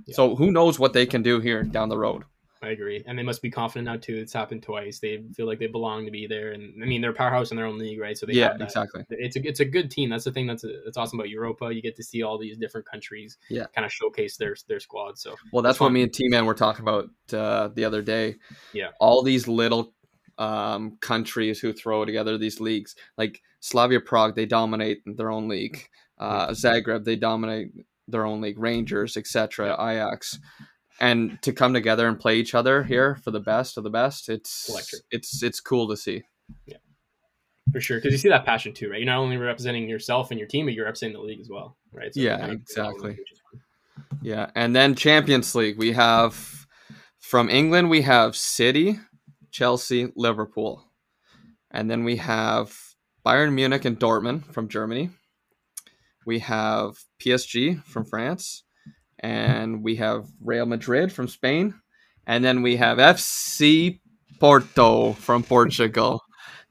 [0.05, 0.15] Yeah.
[0.15, 2.23] So who knows what they can do here down the road?
[2.63, 4.15] I agree, and they must be confident now too.
[4.15, 4.99] It's happened twice.
[4.99, 7.57] They feel like they belong to be there, and I mean they're a powerhouse in
[7.57, 8.17] their own league, right?
[8.17, 9.03] So they yeah, exactly.
[9.09, 10.09] It's a it's a good team.
[10.09, 11.73] That's the thing that's that's awesome about Europa.
[11.73, 13.65] You get to see all these different countries, Yeah.
[13.75, 15.19] kind of showcase their their squad.
[15.19, 18.35] So Well, that's what me and T Man were talking about uh, the other day.
[18.71, 18.91] Yeah.
[18.99, 19.93] All these little
[20.37, 25.87] um, countries who throw together these leagues, like Slavia Prague, they dominate their own league.
[26.17, 27.71] Uh, Zagreb, they dominate
[28.07, 28.57] their own league.
[28.59, 29.73] Rangers, etc.
[29.73, 30.39] Ajax,
[31.03, 32.87] and to come together and play each other mm-hmm.
[32.87, 35.01] here for the best of the best, it's Electric.
[35.11, 36.23] it's it's cool to see.
[36.65, 36.77] Yeah,
[37.73, 38.99] for sure, because you see that passion too, right?
[38.99, 41.77] You're not only representing yourself and your team, but you're representing the league as well,
[41.91, 42.11] right?
[42.15, 43.17] Yeah, kind of- exactly.
[44.21, 46.65] Yeah, and then Champions League, we have
[47.19, 48.99] from England we have City,
[49.51, 50.85] Chelsea, Liverpool,
[51.69, 52.77] and then we have
[53.25, 55.09] Bayern Munich and Dortmund from Germany.
[56.25, 58.63] We have PSG from France,
[59.23, 61.73] and we have Real Madrid from Spain,
[62.27, 64.01] and then we have FC
[64.39, 66.21] Porto from Portugal.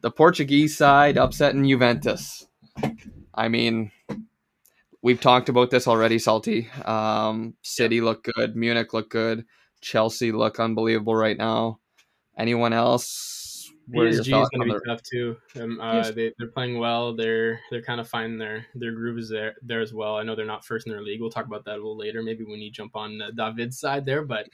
[0.03, 2.47] The Portuguese side upsetting Juventus.
[3.35, 3.91] I mean,
[5.01, 6.69] we've talked about this already, Salty.
[6.85, 9.47] Um, City look good, Munich look good,
[9.81, 11.79] Chelsea look unbelievable right now.
[12.37, 13.42] Anyone else?
[13.93, 15.37] PSG is going to be tough too.
[15.61, 17.15] Um, uh, they, they're playing well.
[17.15, 20.17] They're they're kind of finding their their groove is there there as well.
[20.17, 21.21] I know they're not first in their league.
[21.21, 22.23] We'll talk about that a little later.
[22.23, 24.47] Maybe when you jump on uh, David's side there, but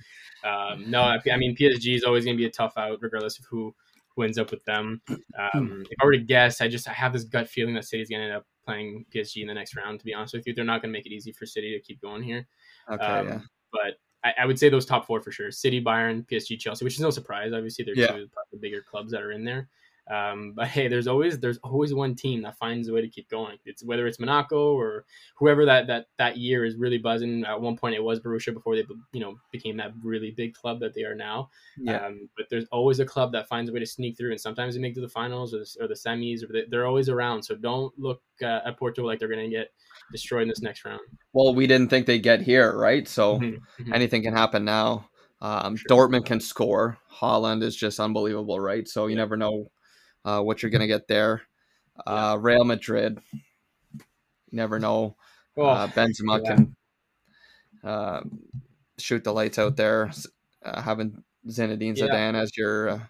[0.44, 3.38] um, no, I, I mean PSG is always going to be a tough out, regardless
[3.38, 3.74] of who
[4.16, 5.00] who ends up with them.
[5.54, 8.08] Um, if I were to guess, I just I have this gut feeling that City's
[8.08, 10.00] going to end up playing PSG in the next round.
[10.00, 11.80] To be honest with you, they're not going to make it easy for City to
[11.80, 12.46] keep going here.
[12.90, 13.40] Okay, Um, yeah.
[13.72, 13.94] But
[14.36, 16.84] I, I would say those top four for sure: City, Bayern, PSG, Chelsea.
[16.84, 17.52] Which is no surprise.
[17.54, 18.08] Obviously, they're Yeah.
[18.08, 19.68] two of the bigger clubs that are in there.
[20.10, 23.28] Um, but hey, there's always there's always one team that finds a way to keep
[23.28, 23.58] going.
[23.64, 25.04] It's whether it's Monaco or
[25.36, 27.44] whoever that that that year is really buzzing.
[27.44, 30.80] At one point, it was Borussia before they you know became that really big club
[30.80, 31.50] that they are now.
[31.76, 32.06] Yeah.
[32.06, 34.74] Um, but there's always a club that finds a way to sneak through, and sometimes
[34.74, 37.08] they make it to the finals or the, or the semis, or they, they're always
[37.08, 37.42] around.
[37.42, 39.72] So don't look uh, at Porto like they're going to get
[40.12, 41.00] destroyed in this next round.
[41.32, 43.06] Well, we didn't think they'd get here, right?
[43.06, 43.94] So Mhm, mhm.
[43.94, 45.08] anything can happen now.
[45.40, 46.08] Um, Sure.
[46.08, 46.98] Dortmund can score.
[47.12, 48.88] Haaland is just unbelievable, right?
[48.88, 49.22] So you Yeah.
[49.22, 49.70] never know
[50.28, 51.42] uh, what you're going to get there.
[52.06, 53.18] Uh, Real Madrid,
[54.52, 55.16] never know.
[55.56, 56.54] Oh, uh, Benzema yeah.
[56.54, 56.76] can
[57.82, 58.20] uh,
[58.98, 60.10] shoot the lights out there.
[60.64, 62.06] Uh, having Zinedine Yeah.
[62.06, 63.00] Zidane as your uh,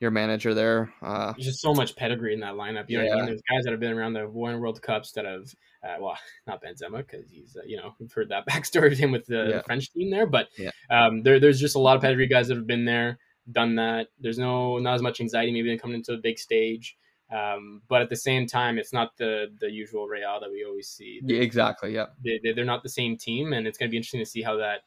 [0.00, 0.92] your manager there.
[1.02, 2.84] Uh, There's just so much pedigree in that lineup.
[2.88, 3.26] You know what I mean?
[3.26, 6.62] There's guys that have been around the won World Cups that have, uh, well, not
[6.62, 9.62] Benzema because he's, uh, you know, we've heard that backstory of him with the Yeah.
[9.62, 10.26] French team there.
[10.26, 10.70] But Yeah.
[10.88, 13.18] um, there, there's just a lot of pedigree guys that have been there
[13.52, 14.08] done that.
[14.20, 16.96] There's no not as much anxiety maybe than coming into a big stage.
[17.30, 20.88] Um, but at the same time, it's not the the usual Real that we always
[20.88, 21.20] see.
[21.22, 21.94] Yeah, exactly.
[21.94, 22.06] Yeah.
[22.24, 24.42] They, they, they're not the same team, and it's going to be interesting to see
[24.42, 24.80] how that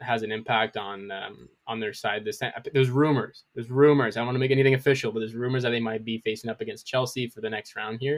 [0.00, 2.24] has an impact on um, on their side.
[2.24, 2.40] This
[2.72, 3.44] there's rumors.
[3.54, 4.16] There's rumors.
[4.16, 6.50] I don't want to make anything official, but there's rumors that they might be facing
[6.50, 8.16] up against Chelsea for the next round here.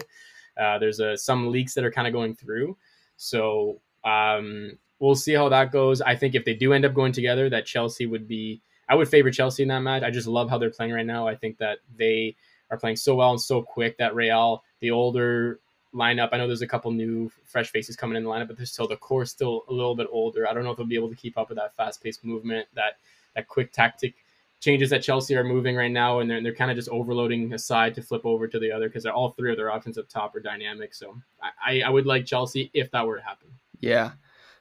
[0.56, 2.76] Uh, there's uh, some leaks that are kind of going through,
[3.16, 6.00] so um, we'll see how that goes.
[6.00, 8.62] I think if they do end up going together, that Chelsea would be.
[8.88, 10.02] I would favor Chelsea in that match.
[10.02, 11.26] I just love how they're playing right now.
[11.26, 12.36] I think that they
[12.70, 15.60] are playing so well and so quick that Real, the older
[15.94, 16.28] lineup.
[16.32, 18.88] I know there's a couple new fresh faces coming in the lineup, but there's still
[18.88, 20.48] the core still a little bit older.
[20.48, 22.68] I don't know if they'll be able to keep up with that fast paced movement,
[22.74, 22.98] that
[23.34, 24.14] that quick tactic
[24.60, 27.58] changes that Chelsea are moving right now, and they're they're kind of just overloading a
[27.58, 30.34] side to flip over to the other because all three of their options up top
[30.34, 30.94] are dynamic.
[30.94, 31.16] So
[31.64, 33.48] I, I would like Chelsea if that were to happen.
[33.80, 34.12] Yeah,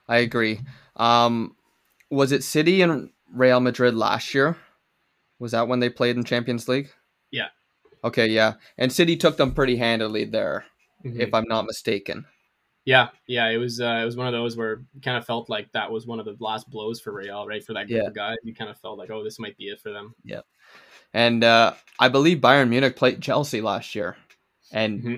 [0.08, 0.62] I agree.
[0.96, 1.56] Um,
[2.10, 4.58] was it City and Real Madrid last year?
[5.40, 6.90] Was that when they played in Champions League?
[7.32, 7.48] Yeah.
[8.04, 8.54] Okay, yeah.
[8.78, 10.66] And City took them pretty handily there
[11.04, 11.20] mm-hmm.
[11.20, 12.26] if I'm not mistaken.
[12.86, 15.72] Yeah, yeah, it was uh, it was one of those where kind of felt like
[15.72, 17.66] that was one of the last blows for Real, right?
[17.66, 18.08] For that group yeah.
[18.08, 20.14] of guys, you kind of felt like, oh, this might be it for them.
[20.24, 20.42] Yeah,
[21.12, 24.16] and uh, I believe Bayern Munich played Chelsea last year
[24.72, 25.16] and mm-hmm.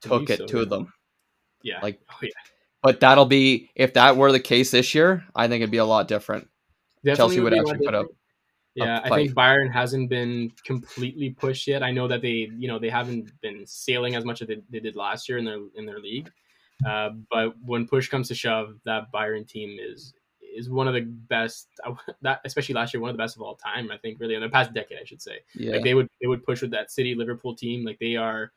[0.00, 0.64] took it so, to yeah.
[0.64, 0.92] them.
[1.62, 2.30] Yeah, like, oh, yeah.
[2.82, 5.84] But that'll be if that were the case this year, I think it'd be a
[5.84, 6.48] lot different.
[7.04, 8.06] Definitely Chelsea would, would actually put up
[8.74, 11.82] yeah, I think Bayern hasn't been completely pushed yet.
[11.82, 14.80] I know that they, you know, they haven't been sailing as much as they, they
[14.80, 16.30] did last year in their in their league.
[16.86, 20.14] Uh, but when push comes to shove, that Bayern team is
[20.56, 21.68] is one of the best.
[22.22, 23.90] That especially last year, one of the best of all time.
[23.90, 25.40] I think really in the past decade, I should say.
[25.54, 25.72] Yeah.
[25.72, 27.84] Like they would they would push with that City Liverpool team.
[27.84, 28.52] Like they are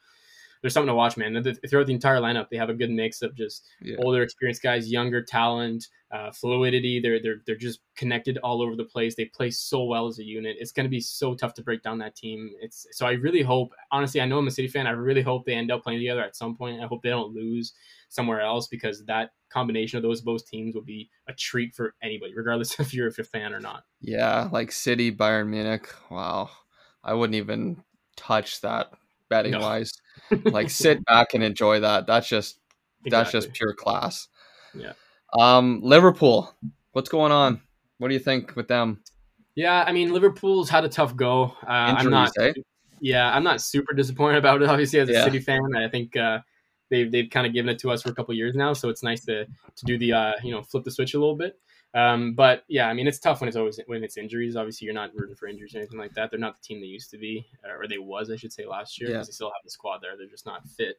[0.63, 1.43] there's something to watch, man.
[1.69, 3.97] Throughout the entire lineup, they have a good mix of just yeah.
[3.99, 7.01] older, experienced guys, younger talent, uh, fluidity.
[7.01, 9.13] They're they're they're just connected all over the place.
[9.13, 10.55] They play so well as a unit.
[10.57, 12.49] It's going to be so tough to break down that team.
[12.61, 13.73] It's so I really hope.
[13.91, 14.87] Honestly, I know I'm a City fan.
[14.87, 16.81] I really hope they end up playing together at some point.
[16.81, 17.73] I hope they don't lose
[18.07, 22.33] somewhere else because that combination of those both teams will be a treat for anybody,
[22.33, 23.83] regardless if you're if you're a fan or not.
[23.99, 25.93] Yeah, like City, Bayern Munich.
[26.09, 26.51] Wow,
[27.03, 27.83] I wouldn't even
[28.15, 28.93] touch that
[29.29, 29.59] betting no.
[29.59, 29.91] wise.
[30.45, 32.07] like sit back and enjoy that.
[32.07, 32.59] That's just
[33.05, 33.09] exactly.
[33.11, 34.27] that's just pure class.
[34.73, 34.93] Yeah.
[35.37, 36.53] Um, Liverpool,
[36.91, 37.61] what's going on?
[37.97, 39.01] What do you think with them?
[39.55, 41.55] Yeah, I mean Liverpool's had a tough go.
[41.67, 42.31] Uh, I'm not.
[42.39, 42.53] Eh?
[42.99, 44.69] Yeah, I'm not super disappointed about it.
[44.69, 45.23] Obviously, as a yeah.
[45.25, 46.39] City fan, I think uh,
[46.89, 49.03] they've they've kind of given it to us for a couple years now, so it's
[49.03, 51.59] nice to to do the uh, you know flip the switch a little bit.
[51.95, 54.55] Um, but yeah, I mean, it's tough when it's always when it's injuries.
[54.55, 56.31] Obviously, you're not rooting for injuries or anything like that.
[56.31, 58.65] They're not the team they used to be, uh, or they was, I should say,
[58.65, 59.29] last year because yeah.
[59.29, 60.17] they still have the squad there.
[60.17, 60.97] They're just not fit.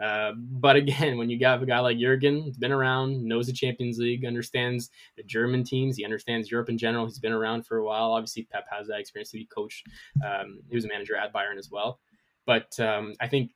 [0.00, 3.52] Uh, but again, when you have a guy like Jurgen, he's been around, knows the
[3.52, 7.06] Champions League, understands the German teams, he understands Europe in general.
[7.06, 8.12] He's been around for a while.
[8.12, 9.32] Obviously, Pep has that experience.
[9.32, 9.86] He coached,
[10.24, 11.98] um, he was a manager at Bayern as well.
[12.44, 13.52] But um, I think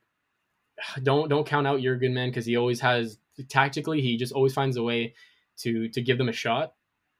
[1.03, 4.01] don't don't count out Jurgen, man, because he always has tactically.
[4.01, 5.13] He just always finds a way
[5.59, 6.73] to to give them a shot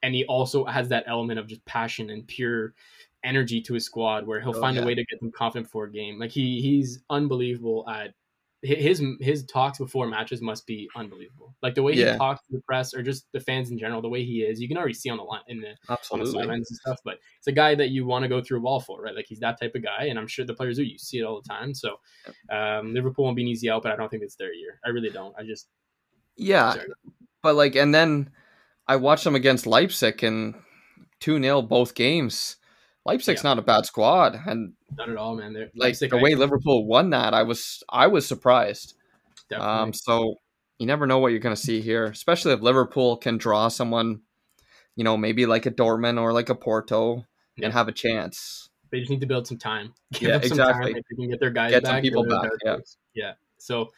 [0.03, 2.73] and he also has that element of just passion and pure
[3.23, 4.83] energy to his squad where he'll oh, find yeah.
[4.83, 6.19] a way to get them confident for a game.
[6.19, 8.13] Like he he's unbelievable at
[8.63, 11.55] his his talks before matches must be unbelievable.
[11.63, 12.13] Like the way yeah.
[12.13, 14.61] he talks to the press or just the fans in general, the way he is,
[14.61, 16.41] you can already see on the line in the Absolutely.
[16.41, 16.99] on the and stuff.
[17.03, 19.15] But it's a guy that you want to go through a wall for, right?
[19.15, 20.83] Like he's that type of guy, and I'm sure the players do.
[20.83, 21.73] You see it all the time.
[21.73, 21.99] So
[22.51, 24.79] um, Liverpool won't be an easy out, but I don't think it's their year.
[24.85, 25.33] I really don't.
[25.39, 25.67] I just
[26.35, 26.75] yeah,
[27.41, 28.29] but like, and then
[28.87, 30.55] I watched them against Leipzig and
[31.21, 32.57] 2 0 both games.
[33.05, 33.49] Leipzig's yeah.
[33.49, 34.39] not a bad squad.
[34.45, 35.53] And not at all, man.
[35.53, 38.95] They're, like Leipzig, the way I, Liverpool won that, I was I was surprised.
[39.49, 39.73] Definitely.
[39.73, 40.35] Um, so
[40.77, 44.21] you never know what you're gonna see here, especially if Liverpool can draw someone,
[44.95, 47.65] you know, maybe like a Dortmund or like a Porto yeah.
[47.65, 48.69] and have a chance.
[48.91, 49.93] They just need to build some time.
[50.13, 50.93] Give yeah, exactly.
[50.93, 51.03] Time.
[51.09, 51.91] They can get their guys get back.
[51.93, 52.51] Some people back.
[52.63, 52.77] Yeah.
[53.13, 53.33] yeah.
[53.57, 53.91] So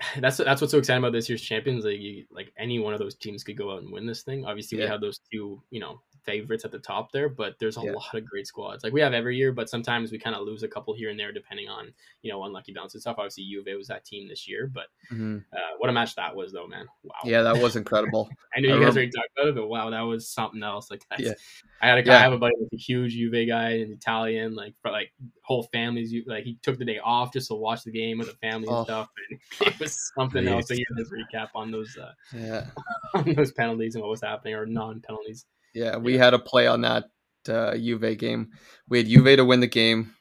[0.20, 2.02] that's that's what's so exciting about this year's Champions League.
[2.02, 4.44] You, like any one of those teams could go out and win this thing.
[4.44, 4.84] Obviously, yeah.
[4.84, 7.92] we have those two, you know, favorites at the top there, but there's a yeah.
[7.92, 8.84] lot of great squads.
[8.84, 11.18] Like we have every year, but sometimes we kind of lose a couple here and
[11.18, 13.16] there depending on you know unlucky bounce and stuff.
[13.18, 15.38] Obviously, Juve was that team this year, but mm-hmm.
[15.52, 16.86] uh, what a match that was, though, man!
[17.02, 17.14] Wow.
[17.24, 18.28] Yeah, that was incredible.
[18.56, 20.90] I know you guys already talked about it, but wow, that was something else.
[20.90, 21.32] Like that's, yeah.
[21.80, 22.18] I had a guy, yeah.
[22.18, 25.64] I have a buddy with a huge Juve guy, an Italian, like for like whole
[25.72, 26.14] families.
[26.26, 28.76] Like he took the day off just to watch the game with the family and
[28.76, 28.84] oh.
[28.84, 30.68] stuff, and it was something else.
[30.68, 32.66] So you this recap on those, uh, yeah,
[33.14, 35.46] on those penalties and what was happening or non penalties.
[35.74, 37.04] Yeah, we had a play on that
[37.48, 38.50] uh, Juve game.
[38.88, 40.14] We had Juve to win the game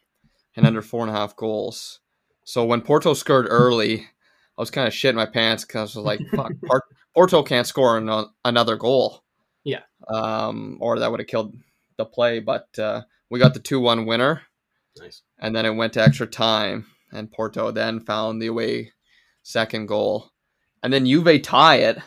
[0.55, 1.99] and under four and a half goals.
[2.45, 4.01] So when Porto scored early,
[4.57, 6.53] I was kind of shitting my pants because I was like, "Fuck,
[7.13, 9.23] Porto can't score an- another goal."
[9.63, 9.81] Yeah.
[10.07, 11.55] Um, or that would have killed
[11.97, 12.39] the play.
[12.39, 14.41] But uh, we got the two one winner,
[14.99, 15.21] Nice.
[15.39, 18.91] and then it went to extra time, and Porto then found the away
[19.43, 20.31] second goal,
[20.83, 21.99] and then Juve tie it,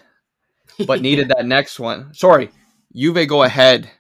[0.87, 2.12] but needed that next one.
[2.12, 2.50] Sorry,
[2.94, 3.90] Juve go ahead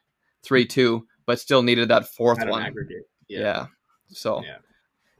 [0.42, 2.62] three two, but still needed that fourth At one.
[2.62, 3.08] aggregate.
[3.28, 3.66] Yeah.
[4.08, 4.56] So Yeah.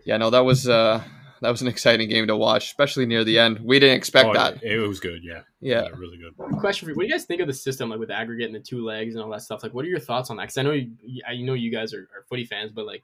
[0.04, 0.16] yeah.
[0.18, 1.02] no, that was uh
[1.40, 3.60] that was an exciting game to watch, especially near the end.
[3.60, 4.62] We didn't expect Oh, that.
[4.62, 5.22] It was good.
[5.22, 5.42] Yeah.
[5.60, 5.88] Yeah.
[5.96, 6.34] Really good.
[6.58, 8.46] Question for you: What do you guys think of the system, like with the aggregate
[8.46, 9.62] and the two legs and all that stuff?
[9.62, 10.44] Like, what are your thoughts on that?
[10.44, 10.90] Because I know you,
[11.28, 13.02] I know you guys are, are footy fans, but like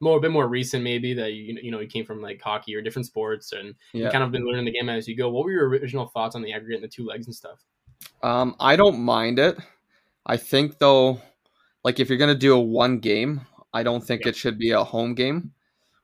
[0.00, 2.74] more a bit more recent, maybe that you you know you came from like hockey
[2.76, 5.28] or different sports and you kind of been learning the game as you go.
[5.30, 7.58] What were your original thoughts on the aggregate and the two legs and stuff?
[8.22, 9.58] Um, I don't mind it.
[10.26, 11.20] I think though,
[11.84, 14.30] like if you're gonna do a one game, I don't think Yeah.
[14.30, 15.52] it should be a home game.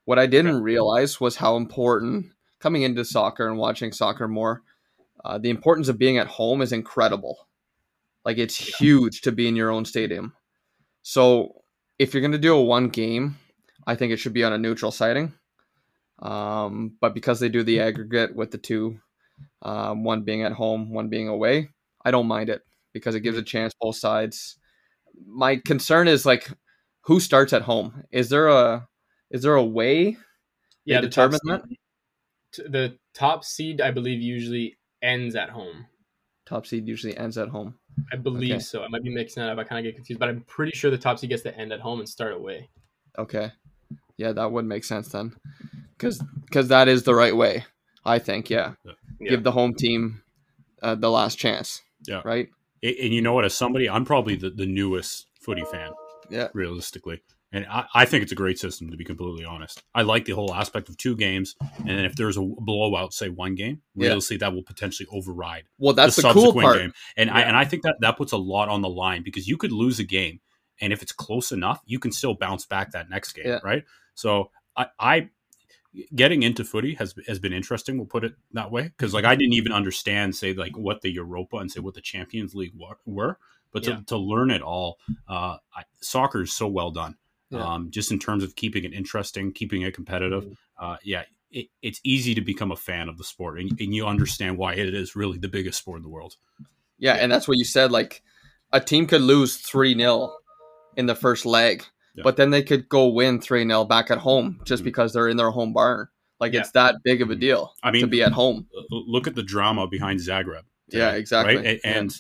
[0.05, 2.27] What I didn't realize was how important
[2.61, 4.63] coming into soccer and watching soccer more.
[5.25, 7.49] Uh, the importance of being at home is incredible.
[8.25, 10.35] Like it's huge to be in your own stadium.
[11.03, 11.63] So
[11.99, 13.39] if you're gonna do a one game,
[13.87, 15.35] I think it should be on a neutral siding.
[16.21, 19.01] Um, but because they do the aggregate with the two,
[19.63, 21.69] um, one being at home, one being away,
[22.05, 22.63] I don't mind it
[22.97, 24.57] because it gives a chance both sides.
[25.27, 26.51] My concern is like
[27.03, 28.05] who starts at home.
[28.11, 28.89] Is there a
[29.31, 30.17] is there a way?
[30.85, 31.79] Yeah, They the top determine seed-
[32.53, 35.87] t- the top seed, I believe, usually ends at home.
[36.47, 37.75] Top seed usually ends at home.
[38.13, 38.61] I believe Okay.
[38.61, 38.85] so.
[38.85, 39.59] I might be mixing that up.
[39.59, 41.73] I kind of get confused, but I'm pretty sure the top seed gets to end
[41.73, 42.69] at home and start away.
[43.19, 43.51] Okay,
[44.17, 45.35] yeah, that would make sense then,
[45.99, 47.65] because because that is the right way.
[48.05, 48.49] I think.
[48.51, 49.31] Yeah, Yeah.
[49.31, 50.23] give the home team
[50.83, 51.83] uh, the last chance.
[52.07, 52.23] Yeah.
[52.25, 52.49] Right.
[52.83, 53.45] And you know what?
[53.45, 55.91] As somebody, I'm probably the, the newest footy fan.
[56.31, 56.49] Yeah.
[56.55, 57.23] Realistically.
[57.53, 59.83] And I, I think it's a great system, to be completely honest.
[59.95, 61.55] I like the whole aspect of two games.
[61.79, 64.09] And then if there's a blowout, say one game, Yeah.
[64.09, 66.79] realistically, that will potentially override Well, that's the, cool subsequent part.
[66.79, 66.93] game.
[67.17, 69.57] And I and I think that that puts a lot on the line because you
[69.57, 70.41] could lose a game,
[70.81, 73.61] and if it's close enough, you can still bounce back that next game, Yeah.
[73.63, 73.85] right?
[74.15, 75.29] So I, I
[76.15, 77.97] getting into footy has has been interesting.
[77.97, 81.11] We'll put it that way because like I didn't even understand say like what the
[81.11, 83.39] Europa and say what the Champions League were,
[83.73, 84.01] but to, Yeah.
[84.07, 87.17] to learn it all, uh, I, soccer is so well done.
[87.51, 87.61] Yeah.
[87.61, 90.45] Um, just in terms of keeping it interesting, keeping it competitive.
[90.45, 90.85] Mm-hmm.
[90.85, 94.07] Uh, yeah, it, it's easy to become a fan of the sport, and, and you
[94.07, 96.37] understand why it is really the biggest sport in the world.
[96.99, 97.93] Yeah, and that's what you said.
[97.93, 98.23] Like
[98.73, 100.33] a team could lose 3 0
[100.97, 101.85] in the first leg,
[102.17, 102.23] Yeah.
[102.25, 104.87] but then they could go win 3 0 back at home just Mhm.
[104.87, 106.09] because they're in their home barn.
[106.41, 106.61] Like Yeah.
[106.61, 107.41] it's that big of a Mhm.
[107.41, 108.67] deal I mean, to be at home.
[108.91, 110.63] look at the drama behind Zagreb.
[110.89, 111.57] Yeah, exactly.
[111.57, 111.81] Right?
[111.85, 112.15] And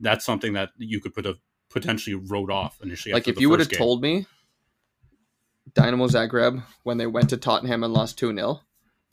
[0.00, 1.36] that's something that you could put a
[1.70, 3.12] potentially wrote off initially.
[3.14, 3.78] Like if you would have game.
[3.78, 4.26] told me
[5.74, 8.60] Dynamo Zagreb when they went to Tottenham and lost 2 0,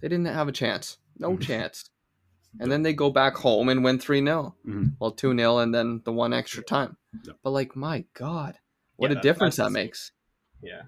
[0.01, 0.97] they didn't have a chance.
[1.17, 1.41] No Mhm.
[1.41, 1.89] chance.
[2.59, 4.55] And then they go back home and win 3 0.
[4.65, 4.95] Mhm.
[4.99, 6.97] Well, 2 0 and then the one extra time.
[7.23, 7.33] Yeah.
[7.43, 8.57] But like, my God,
[8.99, 10.12] what Yeah, a difference that makes.
[10.62, 10.83] Yeah.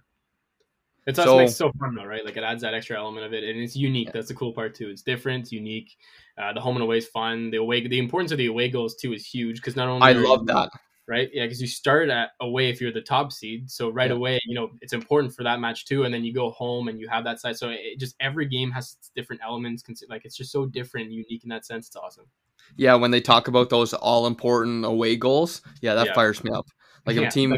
[1.07, 2.23] It's So- also makes it so fun though, right?
[2.23, 4.07] Like it adds that extra element of it, and it's unique.
[4.07, 4.11] Yeah.
[4.13, 4.89] That's the cool part too.
[4.89, 5.97] It's different, it's unique.
[6.37, 7.49] Uh, the home and away is fun.
[7.49, 10.11] The away, the importance of the away goals too is huge because not only I
[10.13, 10.69] love that.
[11.07, 11.29] right?
[11.33, 14.15] Yeah, because you start at away if you're the top seed, so right Yeah.
[14.15, 16.99] away, you know, it's important for that match too, and then you go home and
[16.99, 17.57] you have that side.
[17.57, 19.83] So it just every game has its different elements.
[20.07, 21.87] Like it's just so different, and unique in that sense.
[21.87, 22.27] It's awesome.
[22.77, 26.13] Yeah, when they talk about those all important away goals, yeah, that Yeah.
[26.13, 26.67] fires me up.
[27.07, 27.57] Like if a team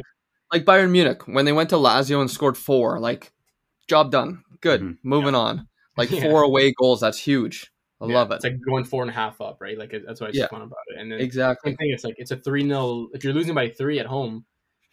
[0.54, 3.32] like- like, Bayern Munich, when they went to Lazio and scored four, like
[3.88, 4.44] job done.
[4.62, 4.82] Good.
[4.82, 4.98] Mhm.
[5.04, 5.68] Moving on.
[5.98, 6.22] Like Yeah.
[6.24, 7.72] four away goals, that's huge.
[8.02, 8.36] I Yeah, love it.
[8.36, 9.78] It's like going four and a half up, right?
[9.78, 10.48] Like it- that's why it's Yeah.
[10.48, 11.00] fun about it.
[11.00, 11.72] And then exactly.
[11.72, 11.92] same thing.
[11.92, 14.46] It's like it's a three 0 If you're losing by three at home,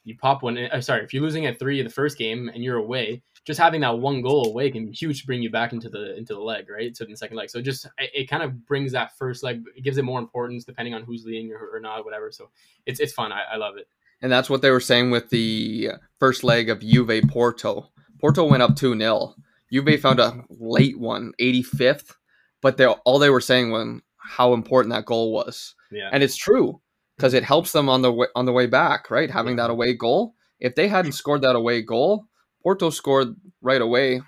[0.05, 0.57] you pop one.
[0.59, 3.61] Uh, sorry, if you're losing at three in the first game and you're away, just
[3.61, 6.35] having that one goal away can be huge to bring you back into the into
[6.35, 6.96] the leg, right?
[6.96, 9.42] So in the second leg, so it just it, it kind of brings that first
[9.42, 9.62] leg.
[9.77, 12.31] It gives it more importance depending on who's leading or, or not, whatever.
[12.33, 12.51] So
[12.87, 13.31] it's it's fun.
[13.33, 13.88] I, I love it.
[14.22, 17.90] And that's what they were saying with the first leg of Juve Porto.
[18.20, 19.35] Porto went up 2 0.
[19.72, 22.14] Juve found a late one, 85th,
[22.61, 25.74] but they all they were saying was how important that goal was.
[25.90, 26.80] Yeah, And it's true
[27.16, 29.30] because it helps them on the way, on the way back, right?
[29.30, 30.35] Having that away goal.
[30.59, 32.26] If they hadn't scored that away goal,
[32.62, 34.22] Porto scored right away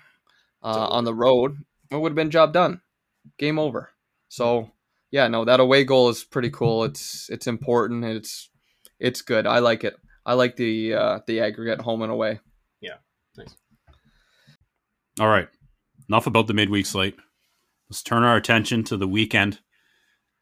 [0.63, 1.57] uh, on the road,
[1.91, 2.81] it would have been job done.
[3.37, 3.91] Game over.
[4.29, 4.71] So,
[5.11, 6.83] yeah, no, that away goal is pretty cool.
[6.83, 8.03] It's it's important.
[8.03, 8.49] It's
[9.03, 9.45] it's good.
[9.45, 9.95] I like it.
[10.25, 12.39] I like the uh, the aggregate home and away.
[12.81, 12.95] Yeah,
[13.37, 13.55] nice.
[15.19, 15.49] All right.
[16.09, 17.15] Enough about the midweek slate.
[17.89, 19.59] Let's turn our attention to the weekend.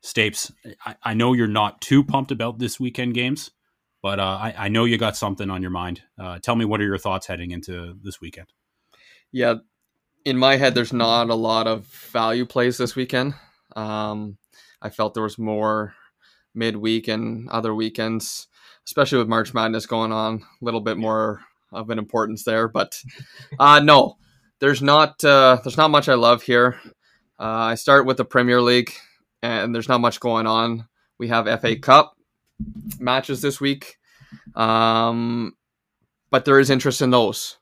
[0.04, 0.52] Stapes,
[0.86, 3.52] I, I know you're not too pumped about this weekend games,
[4.02, 6.02] but uh, I, I know you got something on your mind.
[6.18, 8.48] Uh, tell me, what are your thoughts heading into this weekend?
[9.32, 9.56] Yeah,
[10.26, 13.36] in my head, there's not a lot of value plays this weekend.
[13.76, 14.38] Um,
[14.82, 15.94] I felt there was more
[16.56, 18.48] midweek and other weekends,
[18.92, 20.44] especially with March Madness going on.
[20.62, 21.40] A little bit more
[21.72, 23.02] of an importance there, but
[23.58, 24.18] uh, no,
[24.60, 26.78] there's not uh, there's not much I love here.
[27.40, 28.92] Uh, I start with the Premier League,
[29.42, 30.90] and there's not much going on.
[31.18, 32.18] We have FA Cup
[33.00, 33.96] matches this week,
[34.56, 35.56] um,
[36.30, 37.60] but there is interest in those.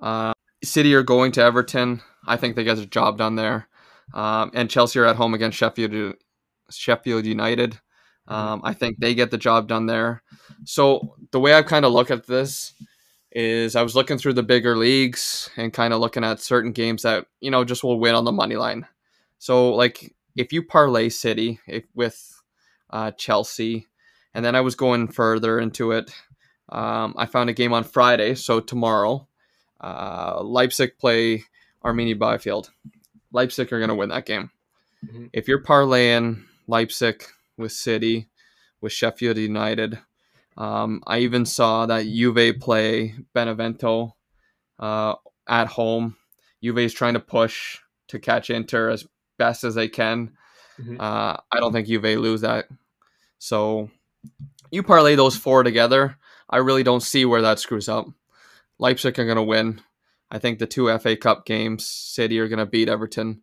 [0.00, 0.32] Uh,
[0.64, 2.00] City are going to Everton.
[2.26, 3.68] I think they get a job done there,
[4.14, 6.14] um, and Chelsea are at home against Sheffield
[6.70, 7.78] Sheffield United.
[8.28, 10.22] Um, I think they get the job done there.
[10.64, 12.74] So the way I kind of look at this
[13.32, 17.02] is I was looking through the bigger leagues and kind of looking at certain games
[17.02, 18.86] that you know just will win on the money line.
[19.38, 22.42] So like if you parlay City if, with
[22.90, 23.86] uh, Chelsea,
[24.34, 26.12] and then I was going further into it,
[26.68, 29.26] um, I found a game on Friday, so tomorrow,
[29.80, 31.44] uh, Leipzig play
[31.84, 32.70] Arminia Bielefeld.
[33.32, 34.50] Leipzig are going to win that game.
[35.04, 35.26] Mm-hmm.
[35.32, 37.24] If you're parlaying Leipzig
[37.60, 38.28] with City,
[38.80, 39.98] with Sheffield United,
[40.56, 44.16] um, I even saw that Juve play Benevento
[44.78, 45.14] uh,
[45.48, 46.16] at home.
[46.62, 49.06] Juve is trying to push to catch Inter as
[49.38, 50.32] best as they can.
[50.78, 51.00] Mm-hmm.
[51.00, 52.66] Uh, I don't think Juve lose that.
[53.38, 53.90] So
[54.70, 56.16] you parlay those four together.
[56.48, 58.06] I really don't see where that screws up.
[58.78, 59.80] Leipzig are going to win.
[60.30, 63.42] I think the two FA Cup games, City are going to beat Everton.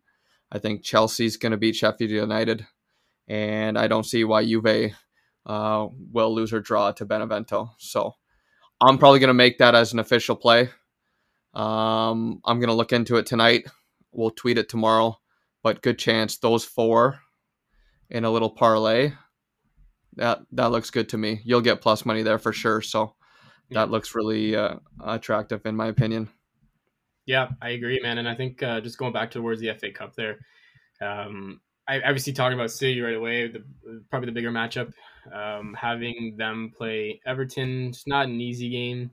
[0.50, 2.66] I think Chelsea's going to beat Sheffield United.
[3.28, 4.92] And I don't see why Juve
[5.46, 7.70] uh, will lose or draw to Benevento.
[7.78, 8.14] So
[8.80, 10.70] I'm probably going to make that as an official play.
[11.54, 13.66] Um, I'm going to look into it tonight.
[14.12, 15.18] We'll tweet it tomorrow,
[15.62, 17.20] but good chance those four
[18.10, 19.12] in a little parlay.
[20.16, 21.40] That that looks good to me.
[21.44, 22.80] You'll get plus money there for sure.
[22.80, 23.14] So
[23.70, 26.28] that looks really uh, attractive in my opinion.
[27.26, 28.18] Yeah, I agree, man.
[28.18, 30.38] And I think uh, just going back towards the FA Cup there,
[31.00, 33.64] um, I obviously talking about City right away, the,
[34.10, 34.92] probably the bigger matchup.
[35.32, 39.10] Um, having them play Everton, it's not an easy game.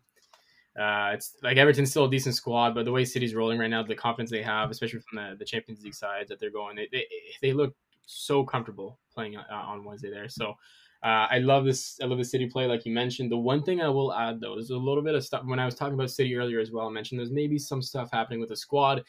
[0.78, 3.82] Uh, it's like Everton's still a decent squad, but the way City's rolling right now,
[3.82, 6.90] the confidence they have, especially from the, the Champions League side that they're going, they,
[6.92, 7.06] they,
[7.42, 7.74] they look
[8.06, 10.28] so comfortable playing uh, on Wednesday there.
[10.28, 10.56] So
[11.02, 11.98] uh, I love this.
[12.02, 13.32] I love the City play, like you mentioned.
[13.32, 15.44] The one thing I will add though is a little bit of stuff.
[15.46, 18.10] When I was talking about City earlier as well, I mentioned there's maybe some stuff
[18.12, 19.02] happening with the squad.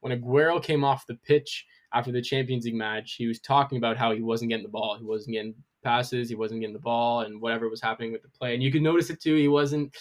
[0.00, 3.96] When Aguero came off the pitch after the Champions League match, he was talking about
[3.96, 4.96] how he wasn't getting the ball.
[4.98, 6.28] He wasn't getting passes.
[6.28, 8.54] He wasn't getting the ball, and whatever was happening with the play.
[8.54, 9.34] And you could notice it too.
[9.34, 9.94] He wasn't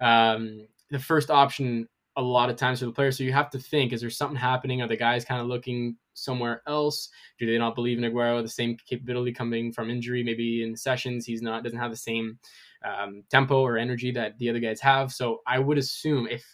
[0.00, 3.12] um, the first option a lot of times for the player.
[3.12, 4.82] So you have to think: is there something happening?
[4.82, 7.08] Are the guys kind of looking somewhere else?
[7.38, 8.42] Do they not believe in Aguero?
[8.42, 10.22] The same capability coming from injury.
[10.22, 12.38] Maybe in sessions he's not doesn't have the same
[12.84, 15.12] um, tempo or energy that the other guys have.
[15.12, 16.44] So I would assume if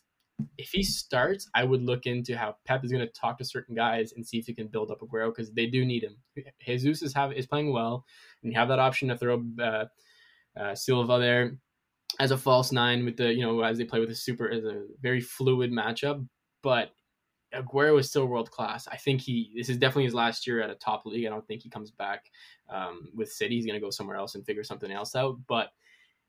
[0.58, 3.74] if he starts, I would look into how Pep is going to talk to certain
[3.74, 6.16] guys and see if he can build up Aguero because they do need him.
[6.64, 8.04] Jesus is have is playing well,
[8.42, 9.84] and you have that option to throw uh,
[10.58, 11.58] uh, Silva there
[12.20, 14.64] as a false nine with the you know as they play with a super as
[14.64, 16.26] a very fluid matchup.
[16.62, 16.90] But
[17.54, 18.86] Aguero is still world class.
[18.88, 21.26] I think he this is definitely his last year at a top league.
[21.26, 22.24] I don't think he comes back
[22.68, 23.54] um, with City.
[23.54, 25.38] He's going to go somewhere else and figure something else out.
[25.48, 25.70] But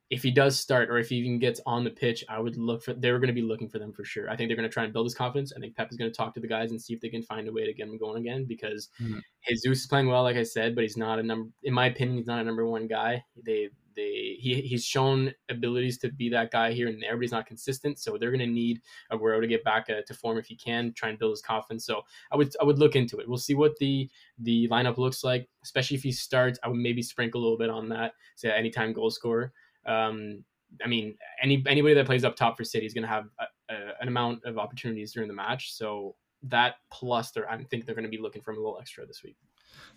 [0.10, 2.82] if he does start or if he even gets on the pitch, I would look
[2.84, 4.30] for they're going to be looking for them for sure.
[4.30, 5.52] I think they're going to try and build his confidence.
[5.56, 7.24] I think Pep is going to talk to the guys and see if they can
[7.24, 9.20] find a way to get him going again because mm-hmm.
[9.48, 11.50] Jesus is playing well, like I said, but he's not a number.
[11.64, 13.24] In my opinion, he's not a number one guy.
[13.46, 17.32] They they he he's shown abilities to be that guy here and there, but he's
[17.32, 18.00] not consistent.
[18.00, 18.82] So they're going to need
[19.12, 21.86] Aguero to get back uh, to form if he can, try and build his confidence.
[21.86, 23.28] So I would I would look into it.
[23.28, 26.60] We'll see what the the lineup looks like, especially if he starts.
[26.64, 28.14] I would maybe sprinkle a little bit on that.
[28.36, 29.52] Say anytime goal scorer.
[29.88, 30.44] Um,
[30.84, 33.74] I mean, any anybody that plays up top for City is going to have a,
[33.74, 35.74] a, an amount of opportunities during the match.
[35.74, 39.06] So that plus, they're, I think they're going to be looking for a little extra
[39.06, 39.38] this week.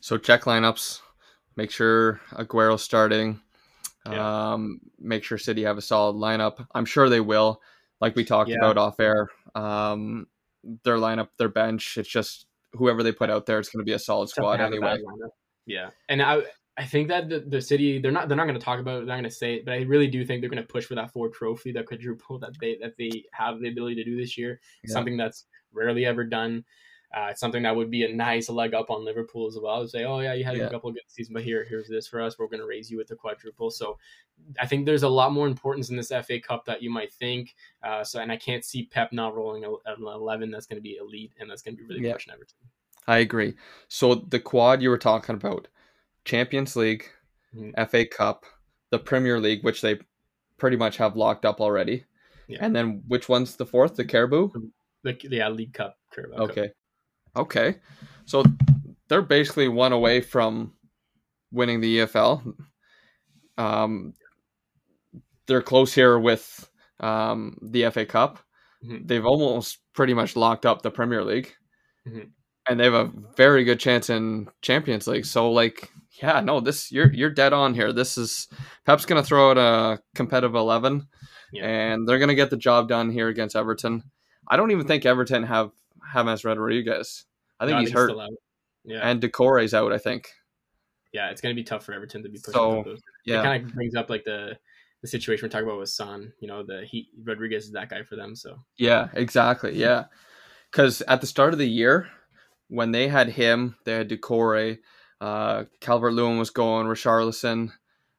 [0.01, 1.01] So check lineups.
[1.57, 3.41] Make sure Aguero starting.
[4.07, 4.53] Yeah.
[4.53, 6.65] Um, make sure City have a solid lineup.
[6.75, 7.61] I'm sure they will.
[8.01, 8.57] Like we talked yeah.
[8.57, 10.27] about off air, um,
[10.85, 11.99] their lineup, their bench.
[11.99, 13.59] It's just whoever they put out there.
[13.59, 14.99] It's going to be a solid squad anyway.
[15.67, 16.43] Yeah, and I
[16.81, 18.99] I think that the, the city they're not they're not going to talk about it,
[19.01, 20.87] they're not going to say it, but I really do think they're going to push
[20.87, 24.17] for that four Trophy, that quadruple that they that they have the ability to do
[24.17, 24.61] this year.
[24.83, 24.95] Yeah.
[24.95, 26.65] Something that's rarely ever done.
[27.15, 29.87] Uh, it's something that would be a nice leg up on Liverpool as well.
[29.87, 30.65] say, oh yeah, you had yeah.
[30.65, 32.39] a couple of good seasons, but here, here's this for us.
[32.39, 33.71] We're going to raise you with the quadruple.
[33.71, 33.99] So
[34.61, 37.57] I think there's a lot more importance in this FA Cup that you might think.
[37.83, 40.99] Uh, so and I can't see Pep not rolling an 11 that's going to be
[40.99, 42.13] elite and that's going to be really yeah.
[42.13, 42.57] pushing Everton.
[43.07, 43.55] I agree.
[43.89, 45.67] So the quad you were talking about
[46.25, 47.09] Champions League,
[47.55, 47.85] mm-hmm.
[47.85, 48.45] FA Cup,
[48.91, 49.99] the Premier League, which they
[50.59, 52.05] pretty much have locked up already.
[52.49, 52.59] Yeah.
[52.63, 53.95] And then which one's the fourth?
[53.95, 54.51] The Caribou?
[55.03, 55.97] The, yeah, League Cup.
[56.13, 56.69] Carabao okay.
[56.69, 56.73] Cup.
[57.37, 57.77] Okay.
[58.27, 58.45] So
[59.09, 60.73] they're basically one away from
[61.53, 62.55] winning the EFL.
[63.57, 64.15] Um,
[65.47, 66.69] they're close here with
[67.01, 68.39] um, the FA Cup,
[68.85, 69.07] Mhm.
[69.07, 71.55] they've almost pretty much locked up the Premier League,
[72.07, 72.31] Mhm.
[72.71, 75.25] And they have a very good chance in Champions League.
[75.27, 75.91] So, like,
[76.23, 77.93] yeah, no, this you're you're dead on here.
[77.93, 78.47] This is
[78.87, 81.09] Pep's gonna throw out a competitive eleven,
[81.53, 81.67] Yeah.
[81.67, 84.05] and they're gonna get the job done here against Everton.
[84.47, 85.73] I don't even think Everton have
[86.15, 87.25] James Rodriguez.
[87.59, 88.31] I think No, he's hurt, still out.
[88.85, 89.93] Yeah, and Doucouré's out.
[89.93, 90.29] I think.
[91.13, 93.01] yeah, it's gonna be tough for Everton to be pushing So, those.
[93.25, 94.57] Yeah, It kind of brings up like the
[95.03, 96.33] the situation we're talking about with Son.
[96.41, 98.37] You know, the he Rodriguez is that guy for them.
[98.37, 99.75] So Yeah, exactly.
[99.75, 100.05] Yeah.
[100.71, 102.09] Because at the start of the year,
[102.71, 104.79] when they had him, they had Doucouré,
[105.21, 107.73] uh, Calvert Lewin was going, Richarlison,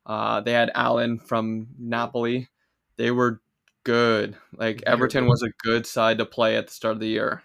[0.06, 2.50] uh, they had Allan from Napoli.
[2.98, 3.42] They were
[3.84, 4.38] good.
[4.54, 7.44] Like Everton was a good side to play at the start of the year.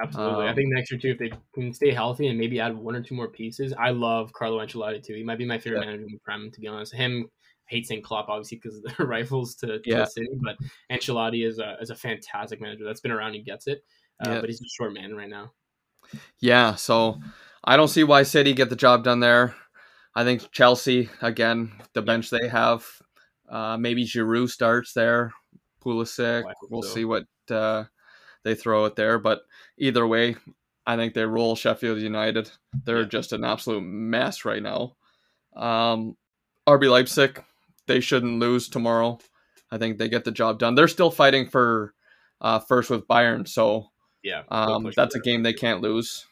[0.00, 2.76] absolutely, I Um, think next year too, if they can stay healthy and maybe add
[2.76, 5.14] one or two more pieces, I love Carlo Ancelotti too.
[5.14, 5.80] He might be my favorite Yeah.
[5.80, 6.94] manager in the Prem, to be honest.
[6.94, 7.28] Him.
[7.70, 10.00] I hate saying Klopp obviously because of the rifles to, to Yeah.
[10.00, 10.56] the city, but
[10.90, 13.34] Ancelotti is a is a fantastic manager that's been around.
[13.34, 13.84] He gets it,
[14.20, 14.40] uh, Yeah.
[14.40, 15.52] but he's a short man right now.
[16.40, 17.20] Yeah, so
[17.64, 19.54] I don't see why City get the job done there.
[20.14, 22.86] I think Chelsea again, the bench they have,
[23.48, 25.32] uh, maybe Giroud starts there,
[25.84, 26.44] Pulisic.
[26.70, 26.88] We'll so.
[26.88, 27.84] see what uh,
[28.44, 29.42] they throw it there, but
[29.78, 30.36] either way,
[30.86, 32.50] I think they roll Sheffield United.
[32.84, 34.96] They're just an absolute mess right now.
[35.54, 36.16] Um,
[36.66, 37.42] RB Leipzig,
[37.86, 39.18] they shouldn't lose tomorrow.
[39.70, 40.74] I think they get the job done.
[40.74, 41.94] They're still fighting for
[42.40, 43.90] uh, first with Bayern, so
[44.22, 46.26] Yeah, um, that's a game they can't lose.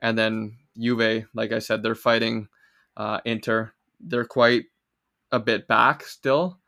[0.00, 2.48] And then Juve, like I said, they're fighting
[2.96, 3.72] uh, Inter.
[4.00, 4.64] They're quite
[5.30, 6.58] a bit back still,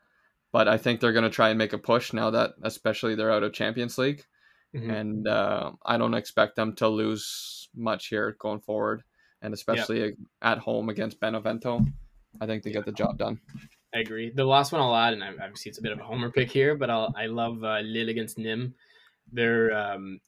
[0.53, 3.33] but I think they're going to try and make a push now that, especially, they're
[3.33, 4.25] out of Champions League.
[4.75, 4.91] Mhm.
[5.01, 9.03] And uh, I don't expect them to lose much here going forward,
[9.43, 11.85] and especially at home against Benevento.
[12.41, 13.41] I think they get the job done.
[13.95, 14.31] I agree.
[14.35, 16.51] The last one I'll add, and I- obviously it's a bit of a homer pick
[16.51, 18.73] here, but I'll, I love uh, Lille against Nîmes.
[19.33, 20.21] They're, um,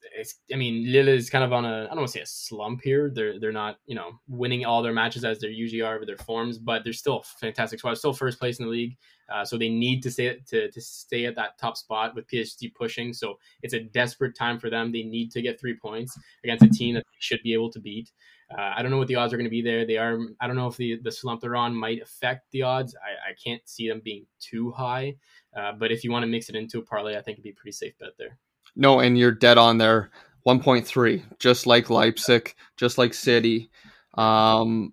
[0.53, 2.80] I mean, Lille is kind of on a, I don't want to say a slump
[2.82, 3.11] here.
[3.12, 6.16] They're, they're not, you know, winning all their matches as they usually are with their
[6.16, 7.99] forms, but they're still fantastic squad.
[7.99, 8.97] Still first place in the league,
[9.32, 12.74] uh, so they need to stay to, to stay at that top spot with PSG
[12.74, 13.12] pushing.
[13.12, 14.90] So it's a desperate time for them.
[14.90, 17.80] They need to get three points against a team that they should be able to
[17.80, 18.11] beat.
[18.57, 19.84] Uh, I don't know what the odds are going to be there.
[19.84, 20.18] They are.
[20.40, 22.94] I don't know if the the slump they're on might affect the odds.
[22.97, 25.16] I, I can't see them being too high.
[25.57, 27.51] Uh, but if you want to mix it into a parlay, I think it'd be
[27.51, 28.38] a pretty safe bet there.
[28.77, 30.11] No, and you're dead on there.
[30.47, 33.68] 1.3, just like Leipzig, just like City.
[34.14, 34.93] Um,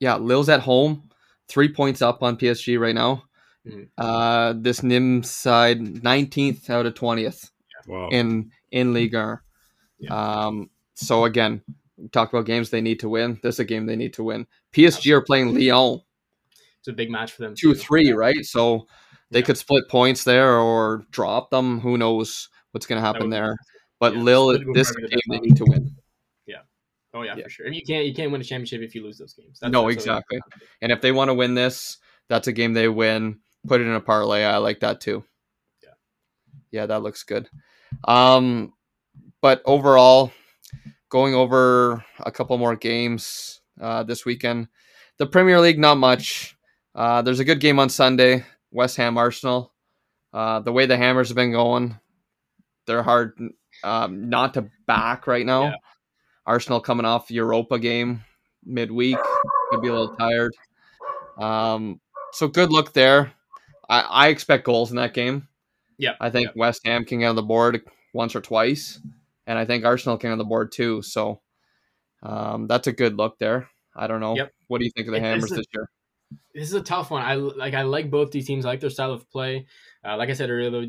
[0.00, 1.08] yeah, Lille's at home,
[1.48, 3.24] three points up on PSG right now.
[3.66, 3.88] Mhm.
[3.96, 7.50] Uh, this Nîmes side, 19th out of 20th
[7.86, 8.08] Wow.
[8.10, 9.38] in in Ligue 1.
[10.10, 11.62] Um, so again,
[11.96, 13.38] we talk about games they need to win.
[13.42, 14.46] This is a game they need to win.
[14.72, 16.00] PSG are playing Lyon,
[16.80, 17.54] It's a big match for them.
[17.54, 17.78] two too.
[17.80, 18.44] three, right?
[18.44, 18.86] So
[19.30, 19.44] they Yeah.
[19.46, 21.80] could split points there or drop them.
[21.80, 23.56] Who knows what's going to happen there?
[24.00, 25.96] But Yeah, would this game they need to win.
[26.46, 26.58] Yeah.
[27.14, 27.44] Oh yeah, Yeah.
[27.44, 27.68] for sure.
[27.68, 29.58] You can't you can't win a championship if you lose those games.
[29.60, 30.40] That's, No, that's exactly.
[30.82, 31.98] And if they want to win this,
[32.28, 33.40] that's a game they win.
[33.66, 34.44] Put it in a parlay.
[34.44, 35.24] I like that too.
[35.82, 35.90] Yeah.
[36.70, 37.48] Yeah, that looks good.
[38.06, 38.72] Um,
[39.40, 40.32] but overall,
[41.08, 44.68] going over a couple more games uh, this weekend.
[45.18, 46.56] The Premier League, not much.
[46.94, 48.44] Uh, there's a good game on Sunday.
[48.70, 49.72] West Ham Arsenal.
[50.32, 51.98] Uh, the way the Hammers have been going,
[52.88, 53.38] they're hard
[53.84, 55.64] um, not to back right now.
[55.66, 55.74] Yeah.
[56.44, 58.24] Arsenal coming off Europa game
[58.64, 59.18] midweek,
[59.70, 60.52] could be a little tired.
[61.38, 62.00] Um,
[62.32, 63.32] so good look there.
[63.88, 65.46] I, I expect goals in that game.
[65.98, 67.82] Yeah, I think West Ham can get on the board
[68.14, 69.00] once or twice,
[69.46, 71.02] and I think Arsenal can get on the board too.
[71.02, 71.40] So
[72.22, 73.68] um, that's a good look there.
[73.96, 74.36] I don't know.
[74.36, 74.52] Yep.
[74.68, 75.90] What do you think of the It Hammers is a- this year?
[76.54, 77.22] this is a tough one.
[77.22, 78.64] I like I like both these teams.
[78.64, 79.66] I like their style of play.
[80.04, 80.88] Uh, like I said earlier,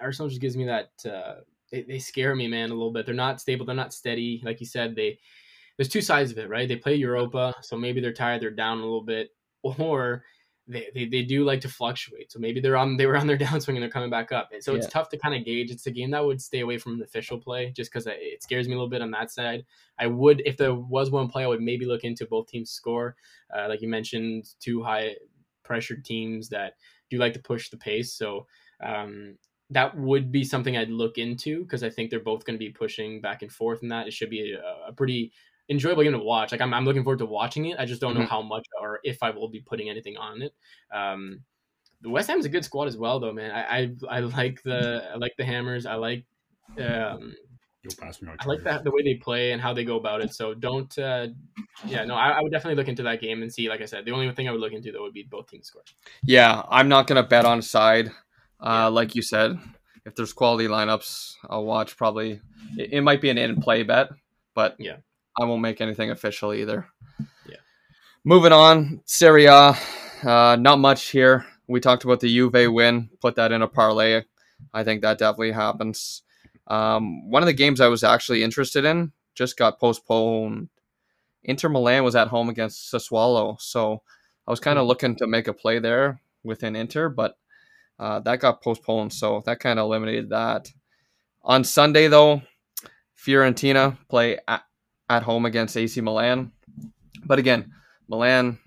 [0.00, 1.40] Arsenal just gives me that uh,
[1.70, 3.06] they, they scare me, man, a little bit.
[3.06, 3.66] They're not stable.
[3.66, 4.40] They're not steady.
[4.44, 5.18] Like you said, they
[5.76, 6.68] there's two sides of it, right?
[6.68, 9.30] They play Europa, so maybe they're tired, they're down a little bit,
[9.62, 10.24] or
[10.68, 12.32] they, they, they do like to fluctuate.
[12.32, 14.50] So maybe they're on they were on their downswing and they're coming back up.
[14.52, 15.70] And so it's tough to kind of gauge.
[15.70, 18.66] It's a game that would stay away from the official play just because it scares
[18.66, 19.64] me a little bit on that side.
[19.98, 23.16] I would if there was one play, I would maybe look into both teams' score.
[23.56, 25.14] Uh, like you mentioned, two high
[25.62, 26.74] pressured teams that
[27.10, 28.12] do like to push the pace.
[28.14, 28.46] So
[28.82, 29.36] um,
[29.70, 32.70] that would be something I'd look into because I think they're both going to be
[32.70, 34.06] pushing back and forth in that.
[34.06, 35.32] It should be a, a pretty
[35.68, 36.52] enjoyable game to watch.
[36.52, 37.78] Like I'm, I'm looking forward to watching it.
[37.78, 38.28] I just don't know Mhm.
[38.28, 40.54] how much or if I will be putting anything on it.
[40.92, 41.40] Um,
[42.02, 43.50] the West Ham's a good squad as well, though, man.
[43.50, 45.86] I I, I like the I like the Hammers.
[45.86, 46.24] I like
[46.78, 47.34] um,
[47.82, 49.96] You'll pass me my I like that the way they play and how they go
[49.96, 50.34] about it.
[50.34, 51.28] So don't, uh,
[51.86, 53.68] yeah, no, I, I would definitely look into that game and see.
[53.68, 55.68] Like I said, the only thing I would look into though would be both teams
[55.68, 55.82] score.
[56.24, 58.10] Yeah, I'm not gonna bet on side.
[58.60, 59.58] Uh, like you said,
[60.04, 61.96] if there's quality lineups, I'll watch.
[61.96, 62.40] Probably
[62.76, 64.08] it, it might be an in play bet,
[64.54, 64.96] but Yeah.
[65.38, 66.86] I won't make anything official either.
[67.46, 67.56] Yeah.
[68.24, 69.76] Moving on, Serie A,
[70.24, 71.44] uh, not much here.
[71.68, 73.10] We talked about the Juve win.
[73.20, 74.22] Put that in a parlay.
[74.72, 76.22] I think that definitely happens.
[76.68, 80.68] Um, one of the games I was actually interested in just got postponed.
[81.44, 84.02] Inter Milan was at home against Sassuolo, so
[84.46, 87.36] I was kind of looking to make a play there within Inter, but
[87.98, 90.70] uh, that got postponed, so that kind of eliminated that.
[91.42, 92.42] On Sunday, though,
[93.16, 94.62] Fiorentina play at,
[95.08, 96.52] at home against AC Milan,
[97.24, 97.72] but again,
[98.08, 98.58] Milan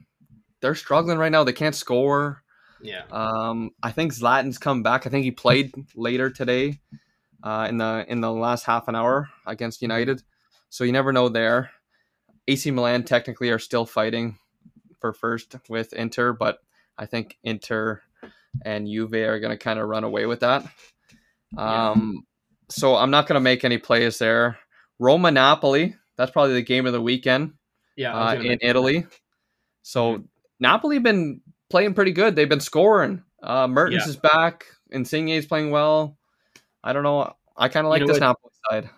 [0.62, 1.44] they're struggling right now.
[1.44, 2.44] They can't score.
[2.82, 3.04] Yeah.
[3.12, 5.06] Um, I think Zlatan's come back.
[5.06, 6.80] I think he played later today,
[7.44, 10.24] uh, in the in the last half an hour against United.
[10.70, 11.72] So you never know there.
[12.48, 14.38] AC Milan technically are still fighting
[15.00, 16.60] for first with Inter, but
[16.98, 18.02] I think Inter
[18.66, 20.66] and Juve are going to kind of run away with that.
[21.58, 22.26] Um,
[22.70, 24.58] so I'm not going to make any plays there.
[25.00, 25.96] Roma Napoli.
[26.18, 27.54] That's probably the game of the weekend
[27.96, 28.14] Yeah.
[28.16, 29.06] Uh, in Italy.
[29.82, 30.24] So
[30.60, 32.36] Napoli been playing pretty good.
[32.36, 33.24] They've been scoring.
[33.42, 34.10] Uh, Mertens Yeah.
[34.10, 34.66] is back.
[34.92, 36.18] Insigne's playing well.
[36.84, 37.34] I don't know.
[37.56, 38.20] I kind of like know this?
[38.20, 38.90] Napoli side.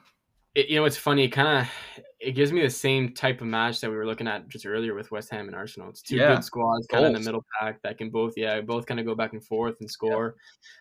[0.56, 1.62] it, you know it's funny kind
[1.98, 4.66] of it gives me the same type of match that we were looking at just
[4.66, 5.90] earlier with west ham and arsenal.
[5.90, 6.36] It's two Yeah.
[6.36, 9.06] good squads kind of in the middle pack that can both yeah both kind of
[9.06, 10.36] go back and forth and score.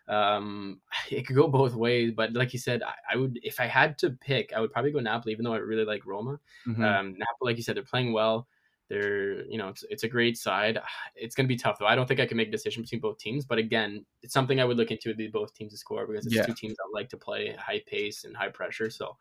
[0.09, 0.81] Um
[1.11, 3.97] it could go both ways but like you said I, I would if i had
[3.99, 6.39] to pick i would probably go napoli even though i really like roma.
[6.67, 6.85] Mhm.
[6.85, 8.49] um napoli like you said they're playing well
[8.91, 10.79] they're you know it's, it's a great side
[11.17, 13.01] it's going to be tough though i don't think i can make a decision between
[13.01, 16.07] both teams but again it's something i would look into the both teams to score
[16.07, 16.43] because it's Yeah.
[16.45, 19.17] two teams that like to play high pace and high pressure so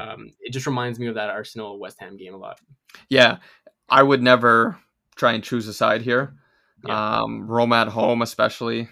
[0.00, 2.60] um, it just reminds me of that arsenal west ham game a lot
[3.10, 3.38] yeah,
[3.88, 4.78] I would never
[5.16, 6.34] try and choose a side here.
[6.86, 7.18] Yeah.
[7.20, 8.88] Um, Roma at home, especially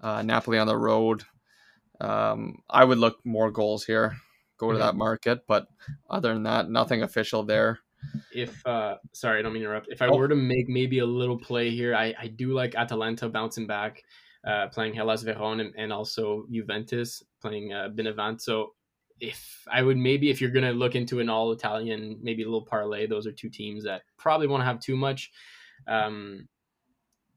[0.00, 1.24] uh, Napoli on the road.
[2.00, 4.16] Um, I would look more goals here.
[4.58, 4.80] Go to Mhm.
[4.80, 5.66] that market, but
[6.08, 7.80] other than that, nothing official there.
[8.32, 10.16] If uh sorry i don't mean to interrupt if i Oh.
[10.16, 14.02] were to make maybe a little play here i i do like atalanta bouncing back
[14.46, 18.74] uh playing hellas verona and, and also juventus playing uh benevento
[19.20, 22.64] if i would maybe if you're gonna look into an all italian maybe a little
[22.66, 25.30] parlay those are two teams that probably won't have too much
[25.86, 26.46] um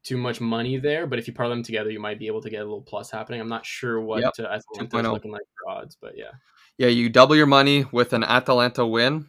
[0.02, 2.50] too much money there but if you parlay them together you might be able to
[2.50, 4.32] get a little plus happening i'm not sure what Yep.
[4.40, 5.12] uh, atalanta is 2.0.
[5.12, 6.32] looking like for odds but yeah
[6.78, 9.26] Yeah, you double your money with an Atalanta win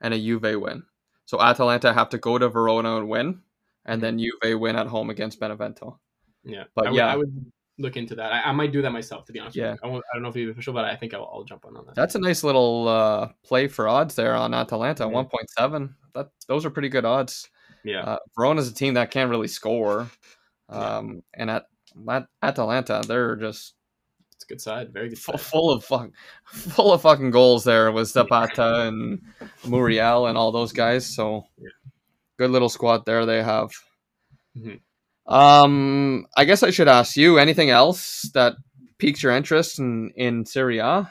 [0.00, 0.82] and a Juve win.
[1.26, 3.40] So Atalanta have to go to Verona and win,
[3.86, 5.98] and then Juve win at home against Benevento.
[6.44, 7.12] yeah But I would, yeah.
[7.12, 9.72] I would look into that I, I might do that myself to be honest Yeah.
[9.72, 9.90] with you.
[9.90, 11.84] I, I don't know if it'll official but i think i'll, I'll jump on on
[11.86, 15.96] that That's a nice little uh, play for odds there on Atalanta, one point seven.
[16.14, 17.50] That those are pretty good odds.
[17.82, 20.08] yeah Uh, Verona's a team that can't really score,
[20.70, 20.96] Yeah.
[20.98, 21.64] um, and at,
[22.08, 23.74] at Atalanta they're just
[24.44, 24.92] It's a good side.
[24.92, 25.46] Very good full, side.
[25.46, 26.10] full of fuck,
[26.46, 29.22] full of fucking goals there with Zapata and
[29.66, 31.06] Muriel and all those guys.
[31.06, 31.68] So Yeah.
[32.38, 33.70] good little squad there they have.
[34.56, 34.80] Mhm.
[35.26, 38.56] Um, I guess I should ask you anything else that
[38.98, 41.10] piques your interest in in Serie A?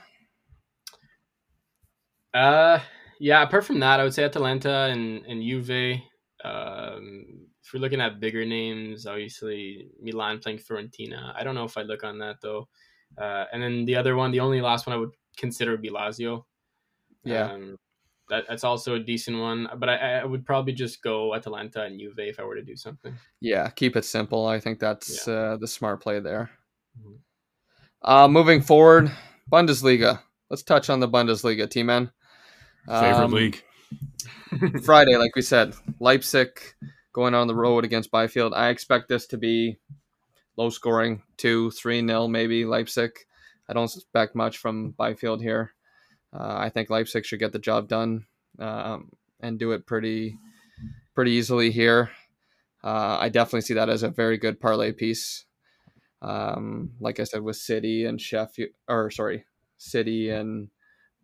[2.33, 2.79] Uh,
[3.19, 3.41] yeah.
[3.43, 5.99] Apart from that, I would say Atalanta and and Juve.
[6.43, 11.33] Um, if we're looking at bigger names, obviously Milan playing Fiorentina.
[11.35, 12.67] I don't know if I look on that though.
[13.17, 15.89] Uh, and then the other one, the only last one I would consider would be
[15.89, 16.45] Lazio.
[17.23, 17.51] Yeah.
[17.51, 17.77] Um,
[18.29, 21.99] that, that's also a decent one, but I, I would probably just go Atalanta and
[21.99, 23.13] Juve if I were to do something.
[23.41, 24.47] Yeah, keep it simple.
[24.47, 26.49] I think that's uh, the smart play there.
[26.99, 27.17] Mhm.
[28.01, 29.11] Uh, moving forward,
[29.51, 30.19] Bundesliga.
[30.49, 32.11] Let's touch on the Bundesliga, T man.
[32.87, 33.63] Favorite Um, league.
[34.83, 36.59] Friday, like we said, Leipzig
[37.13, 38.53] going on the road against Byfield.
[38.53, 39.77] I expect this to be
[40.57, 43.11] low scoring, two, three nil, maybe Leipzig.
[43.67, 45.73] I don't expect much from Byfield here.
[46.33, 48.25] Uh, I think Leipzig should get the job done
[48.59, 50.37] um, and do it pretty,
[51.15, 52.11] pretty easily here.
[52.83, 55.45] Uh, I definitely see that as a very good parlay piece.
[56.21, 59.45] Um, like I said, with City and Sheffield, or sorry,
[59.77, 60.69] City and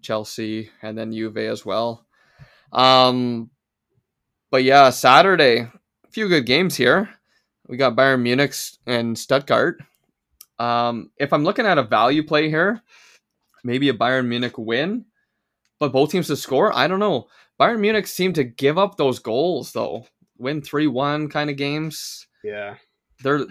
[0.01, 2.05] Chelsea, and then Juve as well.
[2.71, 3.49] Um,
[4.51, 7.09] but yeah, Saturday, a few good games here.
[7.69, 8.55] We got Bayern Munich
[8.87, 9.79] and Stuttgart.
[10.57, 12.81] Um, if I'm looking at a value play here,
[13.63, 15.05] maybe a Bayern Munich win,
[15.79, 16.75] but both teams to score.
[16.75, 17.27] I don't know.
[17.59, 20.07] Bayern Munich seem to give up those goals though.
[20.39, 22.25] Win three one kind of games.
[22.43, 22.77] Yeah.
[23.21, 23.45] They're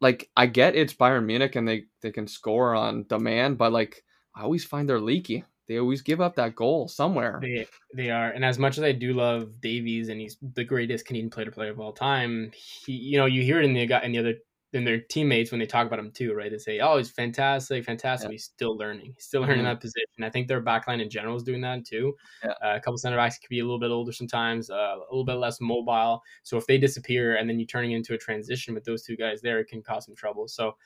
[0.00, 4.02] like I get it's Bayern Munich and they they can score on demand, but like
[4.34, 5.44] I always find they're leaky.
[5.70, 7.38] They always give up that goal somewhere.
[7.40, 7.64] They
[7.94, 11.30] they are, and as much as I do love Davies, and he's the greatest Canadian
[11.30, 14.00] player to play of all time, he you know you hear it in the guy
[14.02, 14.34] in the other
[14.72, 16.50] then their teammates when they talk about him too, right?
[16.50, 18.32] They say, "Oh, he's fantastic, fantastic." Yeah.
[18.32, 19.12] He's still learning.
[19.14, 19.66] He's still learning mm-hmm.
[19.66, 20.24] that position.
[20.24, 22.16] I think their backline in general is doing that too.
[22.42, 22.50] Yeah.
[22.50, 25.24] Uh, a couple center backs could be a little bit older sometimes, uh, a little
[25.24, 26.20] bit less mobile.
[26.42, 29.40] So if they disappear and then you turning into a transition with those two guys
[29.40, 30.48] there, it can cause some trouble.
[30.48, 30.76] So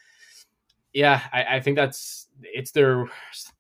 [0.95, 3.11] yeah, I, I, think that's it's their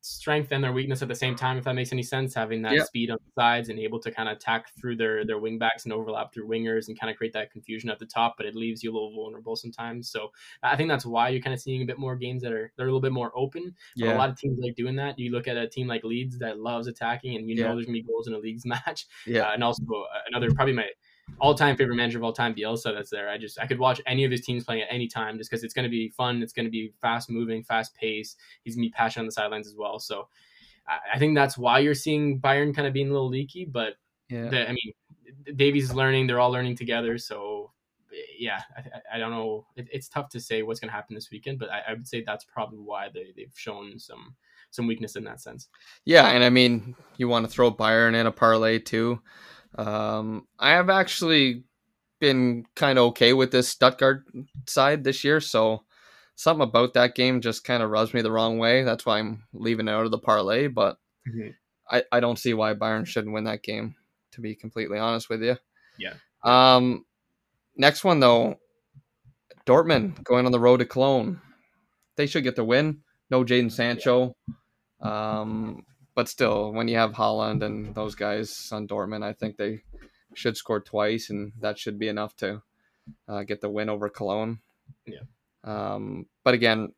[0.02, 1.58] strength and their weakness at the same time.
[1.58, 2.86] If that makes any sense, having that yep.
[2.86, 5.82] speed on the sides and able to kind of attack through their their wing backs
[5.82, 8.54] and overlap through wingers and kind of create that confusion at the top, but it
[8.54, 10.08] leaves you a little vulnerable sometimes.
[10.10, 10.30] So
[10.62, 12.86] I think that's why you're kind of seeing a bit more games that are they're
[12.86, 13.74] a little bit more open.
[13.96, 14.10] Yeah.
[14.10, 15.18] But a lot of teams like doing that.
[15.18, 17.74] You look at a team like Leeds that loves attacking, and you know yeah.
[17.74, 19.06] there's gonna be goals in a Leeds match.
[19.26, 20.86] Yeah, uh, and also uh, another probably my
[21.40, 23.28] all time favorite manager of all time, Bielsa, that's there.
[23.28, 25.64] I just I could watch any of his teams playing at any time just because
[25.64, 26.42] it's going to be fun.
[26.42, 28.36] It's going to be fast moving, fast pace.
[28.62, 29.98] He's going to be passionate on the sidelines as well.
[29.98, 30.28] So
[30.86, 33.64] I, I, think that's why you're seeing Bayern kind of being a little leaky.
[33.64, 33.94] But
[34.28, 34.92] yeah, the, I mean,
[35.56, 36.26] Davies is learning.
[36.26, 37.18] They're all learning together.
[37.18, 37.72] So
[38.38, 39.66] yeah, I, I don't know.
[39.76, 42.06] It, it's tough to say what's going to happen this weekend, but I, I would
[42.06, 44.34] say that's probably why they they've shown some
[44.70, 45.68] some weakness in that sense.
[46.04, 49.20] Yeah, and I mean, you want to throw Bayern in a parlay too.
[49.76, 51.64] Um, I have actually
[52.20, 54.24] been kind of okay with this Stuttgart
[54.66, 55.84] side this year, so
[56.36, 58.82] something about that game just kind of rubs me the wrong way.
[58.82, 60.98] That's why I'm leaving it out of the parlay, but
[61.28, 61.50] mm-hmm.
[61.90, 63.94] I, I don't see why Bayern shouldn't win that game,
[64.32, 65.56] to be completely honest with you.
[65.98, 66.14] Yeah.
[66.42, 67.04] Um,
[67.76, 68.56] next one though,
[69.66, 71.40] Dortmund going on the road to Cologne.
[72.16, 73.00] They should get the win.
[73.30, 74.36] No Jaden Sancho.
[75.00, 75.84] Um,
[76.14, 79.82] but still, when you have Haaland and those guys on Dortmund, I think they
[80.34, 82.62] should score twice, and that should be enough to
[83.28, 84.60] uh, get the win over Cologne.
[85.06, 85.20] Yeah.
[85.64, 86.92] Um, but again,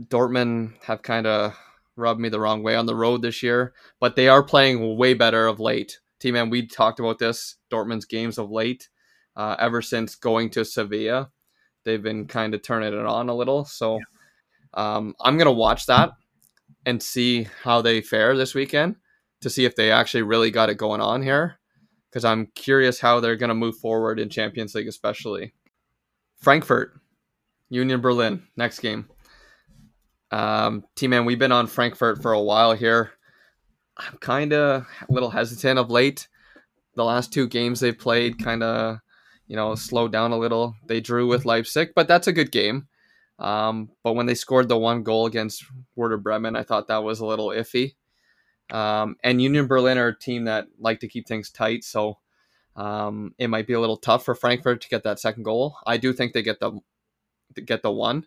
[0.00, 1.56] Dortmund have kind of
[1.96, 5.14] rubbed me the wrong way on the road this year, but they are playing way
[5.14, 5.98] better of late.
[6.18, 8.88] T Man, we talked about this Dortmund's games of late.
[9.36, 11.30] Uh, ever since going to Sevilla,
[11.84, 13.64] they've been kind of turning it on a little.
[13.64, 14.96] So yeah.
[14.96, 16.10] um, I'm gonna watch that
[16.88, 18.96] and see how they fare this weekend
[19.42, 21.58] to see if they actually really got it going on here.
[22.08, 25.52] Because I'm curious how they're going to move forward in Champions League, especially.
[26.38, 26.98] Frankfurt,
[27.68, 29.06] Union Berlin, next game.
[30.30, 33.12] Um, T Man, we've been on Frankfurt for a while here.
[33.98, 36.26] I'm kind of a little hesitant of late.
[36.94, 39.00] The last two games they've played kind of,
[39.46, 40.74] you know, slowed down a little.
[40.86, 42.88] They drew with Leipzig, but that's a good game.
[43.38, 45.64] Um, but when they scored the one goal against
[45.94, 47.94] Werder Bremen, I thought that was a little iffy.
[48.70, 52.18] Um, and Union Berlin are a team that like to keep things tight, so
[52.76, 55.76] um, it might be a little tough for Frankfurt to get that second goal.
[55.86, 56.80] I do think they get the
[57.64, 58.26] get the one,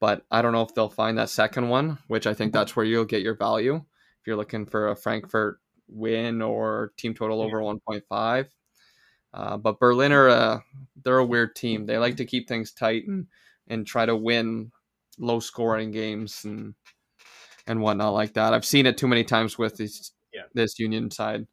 [0.00, 2.84] but I don't know if they'll find that second one, which I think that's where
[2.84, 7.58] you'll get your value if you're looking for a Frankfurt win or team total over
[7.60, 8.46] 1.5.
[9.32, 10.64] Uh, but Berlin are a,
[11.04, 11.86] they're a weird team.
[11.86, 13.26] They like to keep things tight and
[13.68, 14.70] and try to win
[15.18, 16.74] low scoring games and
[17.66, 18.54] and whatnot like that.
[18.54, 20.42] I've seen it too many times with this yeah.
[20.54, 21.46] this Union side.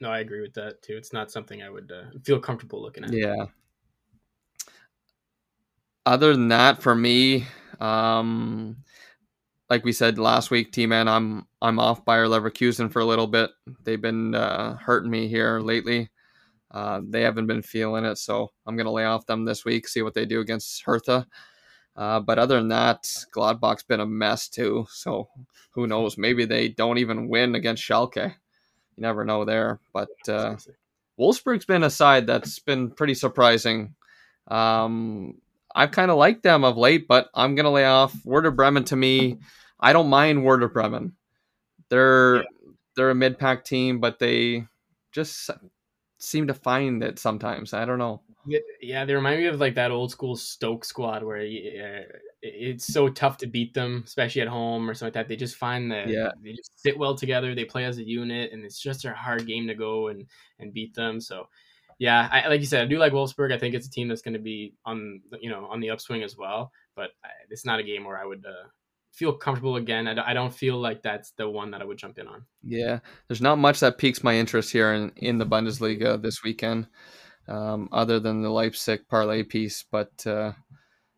[0.00, 0.96] No, I agree with that too.
[0.96, 3.12] It's not something I would uh, feel comfortable looking at.
[3.12, 3.46] Yeah.
[6.06, 7.46] Other than that, for me,
[7.78, 8.78] um,
[9.68, 13.26] like we said last week, T man, I'm I'm off Bayer Leverkusen for a little
[13.26, 13.50] bit.
[13.84, 16.10] They've been uh, hurting me here lately.
[16.70, 19.88] Uh, they haven't been feeling it, so I'm going to lay off them this week,
[19.88, 21.26] see what they do against Hertha.
[21.96, 24.86] Uh, but other than that, Gladbach's been a mess too.
[24.90, 25.28] So
[25.72, 26.16] who knows?
[26.16, 28.34] Maybe they don't even win against Schalke.
[28.96, 29.80] You never know there.
[29.92, 30.56] But uh,
[31.18, 33.94] Wolfsburg's been a side that's been pretty surprising.
[34.48, 35.38] Um,
[35.74, 38.84] I've kind of liked them of late, but I'm going to lay off Werder Bremen.
[38.84, 39.38] To me,
[39.78, 41.14] I don't mind Werder Bremen.
[41.88, 42.42] They're yeah.
[42.96, 44.66] they're a mid pack team, but they
[45.12, 45.50] just
[46.20, 47.72] seem to find it sometimes.
[47.72, 48.22] I don't know.
[48.80, 51.46] Yeah, they remind me of like that old school Stoke squad where
[52.42, 55.28] it's so tough to beat them, especially at home or something like that.
[55.28, 56.30] They just find that yeah.
[56.42, 57.54] they just sit well together.
[57.54, 60.26] They play as a unit, and it's just a hard game to go and
[60.58, 61.20] and beat them.
[61.20, 61.48] So,
[61.98, 63.52] yeah, I, like you said, I do like Wolfsburg.
[63.52, 66.22] I think it's a team that's going to be on you know on the upswing
[66.22, 66.72] as well.
[66.96, 67.10] But
[67.50, 68.68] it's not a game where I would uh,
[69.12, 70.06] feel comfortable again.
[70.06, 72.44] I, I don't feel like that's the one that I would jump in on.
[72.62, 76.86] Yeah, there's not much that piques my interest here in, in the Bundesliga this weekend,
[77.48, 79.84] um, other than the Leipzig parlay piece.
[79.90, 80.52] But uh,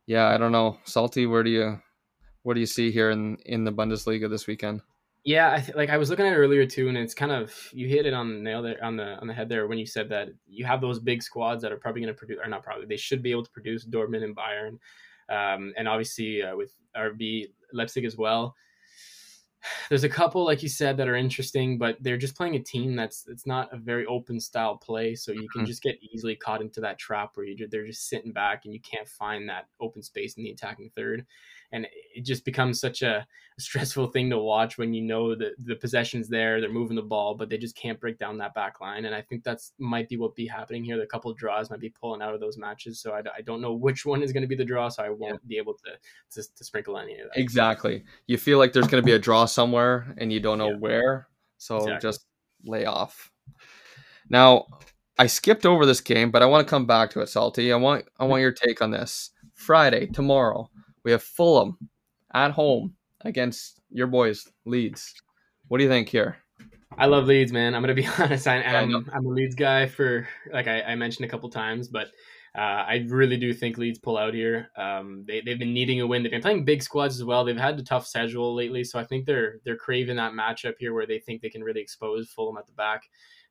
[0.07, 1.27] yeah, I don't know, Salty.
[1.27, 1.81] Where do you
[2.43, 4.81] what do you see here in in the Bundesliga this weekend?
[5.25, 7.55] Yeah, I th- like I was looking at it earlier too, and it's kind of
[7.73, 9.87] you hit it on the nail there on the on the head there when you
[9.87, 12.65] said that you have those big squads that are probably going to produce, or not
[12.65, 14.79] probably, they should be able to produce Dortmund and Bayern,
[15.33, 18.55] um, and obviously uh, with RB Leipzig as well.
[19.89, 22.97] there's a couple like you said that are interesting, but they're just playing a team
[22.97, 25.67] that's it's not a very open style play, so you can Mhm.
[25.67, 28.81] just get easily caught into that trap where you they're just sitting back and you
[28.81, 31.27] can't find that open space in the attacking third,
[31.73, 33.27] and it just becomes such a
[33.59, 37.35] stressful thing to watch when you know that the possession's there, they're moving the ball,
[37.35, 40.17] but they just can't break down that back line, and I think that's might be
[40.17, 40.99] what be happening here.
[40.99, 43.73] The couple of draws might be pulling out of those matches, so I don't know
[43.75, 46.49] which one is going to be the draw, so I won't be able to, to
[46.55, 47.41] to sprinkle any of that.
[47.41, 48.05] Exactly.
[48.27, 50.77] You feel like there's going to be a draw somewhere and you don't know Yeah.
[50.77, 51.29] where.
[51.59, 52.01] So Exactly.
[52.01, 52.27] just
[52.65, 53.31] lay off.
[54.29, 54.67] Now,
[55.19, 57.73] I skipped over this game, but I want to come back to it, Salty.
[57.73, 59.31] I want I want your take on this.
[59.55, 60.71] Friday, tomorrow,
[61.05, 61.77] we have Fulham
[62.35, 65.15] at home against your boys, Leeds.
[65.69, 66.37] What do you think here?
[66.99, 67.75] I love Leeds, man.
[67.75, 68.47] I'm gonna be honest.
[68.47, 68.63] I.
[68.63, 72.09] I'm I'm a Leeds guy for like I, I mentioned a couple times, but
[72.57, 74.71] uh, I really do think Leeds pull out here.
[74.77, 76.23] Um, they they've been needing a win.
[76.23, 77.45] They've been playing big squads as well.
[77.45, 80.93] They've had a tough schedule lately, so I think they're they're craving that matchup here
[80.93, 83.05] where they think they can really expose Fulham at the back.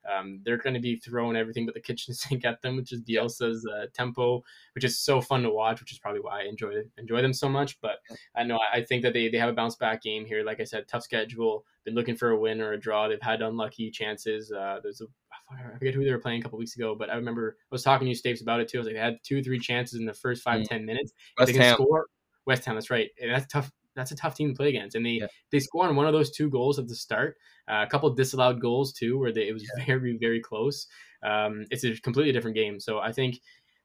[0.09, 3.01] Um, they're going to be throwing everything but the kitchen sink at them, which is
[3.01, 4.43] Bielsa's uh, tempo,
[4.75, 7.47] which is so fun to watch, which is probably why I enjoy enjoy them so
[7.49, 7.79] much.
[7.81, 7.97] But
[8.35, 10.43] I know I think that they, they have a bounce back game here.
[10.43, 11.65] Like I said, tough schedule.
[11.83, 13.07] Been looking for a win or a draw.
[13.07, 14.51] They've had unlucky chances.
[14.51, 15.05] Uh, there's a
[15.51, 17.83] I forget who they were playing a couple weeks ago, but I remember I was
[17.83, 18.77] talking to you, Stapes, about it too.
[18.77, 20.67] I was like, they had two, three chances in the first five, Mm.
[20.67, 21.11] ten minutes.
[21.37, 21.73] West they can Ham.
[21.75, 22.05] score
[22.45, 22.75] West Ham.
[22.75, 23.69] That's right, and that's tough.
[23.95, 25.27] That's a tough team to play against, and they Yeah.
[25.51, 27.37] they score on one of those two goals at the start.
[27.67, 30.87] Uh, a couple of disallowed goals too, where they, it was very, very close.
[31.23, 32.79] Um, it's a completely different game.
[32.79, 33.39] So I think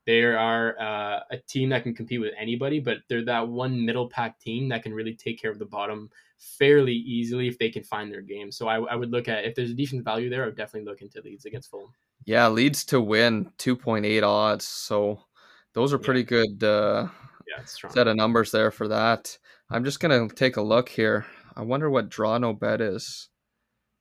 [0.07, 4.09] they are uh, a team that can compete with anybody, but they're that one middle
[4.09, 7.83] pack team that can really take care of the bottom fairly easily if they can
[7.83, 8.53] find their game.
[8.53, 10.89] So I, I would look at if there's a decent value there, I would definitely
[10.89, 11.93] look into Leeds against Fulham.
[12.25, 14.65] Yeah, Leeds to win 2.8 odds.
[14.67, 15.25] So
[15.73, 16.05] those are Yeah.
[16.05, 17.09] pretty good uh,
[17.49, 19.37] Yeah, set of numbers there for that.
[19.71, 21.27] I'm just gonna take a look here.
[21.57, 23.29] I wonder what draw no bet is.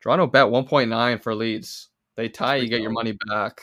[0.01, 1.89] Draw no bet 1.9 for Leeds.
[2.16, 3.59] They tie, you get your money back.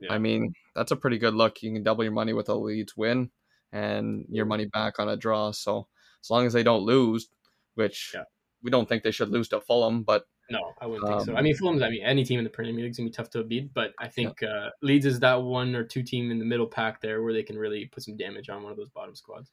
[0.00, 0.12] Yeah.
[0.12, 1.62] I mean, that's a pretty good look.
[1.62, 3.30] You can double your money with a Leeds win
[3.72, 5.50] and your money back on a draw.
[5.50, 5.88] So
[6.22, 7.28] as long as they don't lose,
[7.74, 8.24] which Yeah.
[8.62, 11.32] we don't think they should lose to Fulham, but No, I wouldn't think so.
[11.32, 11.82] Um, I mean, Fulham's.
[11.82, 13.92] I mean, any team in the Premier League is gonna be tough to beat, but
[13.98, 17.22] I think uh, Leeds is that one or two team in the middle pack there
[17.22, 19.52] where they can really put some damage on one of those bottom squads.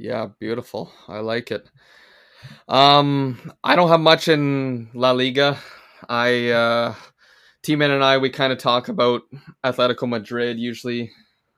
[0.00, 0.90] Yeah, beautiful.
[1.08, 1.70] I like it.
[2.68, 5.58] Um, I don't have much in La Liga.
[6.08, 6.94] I uh
[7.62, 9.22] T-Man and I we kind of talk about
[9.64, 11.12] Atletico Madrid usually.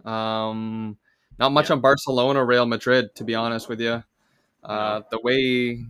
[0.05, 0.99] Um
[1.39, 1.75] not much Yeah.
[1.77, 4.03] on Barcelona, Real Madrid, to be honest with you.
[4.65, 5.85] Uh the way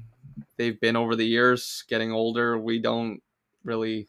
[0.57, 3.22] they've been over the years, getting older, we don't
[3.64, 4.09] really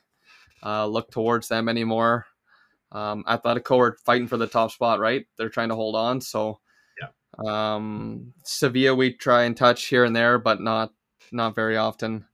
[0.63, 2.27] uh look towards them anymore.
[2.91, 5.27] Um Atletico are fighting for the top spot, right?
[5.37, 6.59] They're trying to hold on, so
[7.39, 10.93] um, Sevilla we try and touch here and there, but not
[11.31, 12.25] not very often.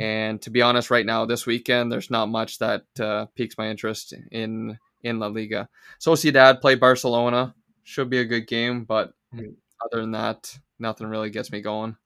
[0.00, 3.68] And to be honest, right now this weekend there's not much that uh, piques my
[3.68, 5.68] interest in in La Liga.
[6.00, 9.56] Sociedad play Barcelona, should be a good game, but Mhm.
[9.84, 11.96] other than that, nothing really gets me going.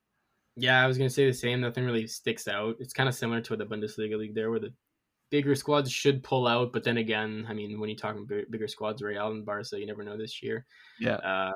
[0.56, 1.60] Yeah, I was gonna say the same.
[1.60, 2.76] Nothing really sticks out.
[2.80, 4.74] It's kind of similar to the Bundesliga league there, where the
[5.30, 9.00] bigger squads should pull out, but then again, I mean, when you're talking bigger squads,
[9.00, 10.66] Real and Barca, you never know this year.
[11.00, 11.14] Yeah.
[11.16, 11.52] Uh,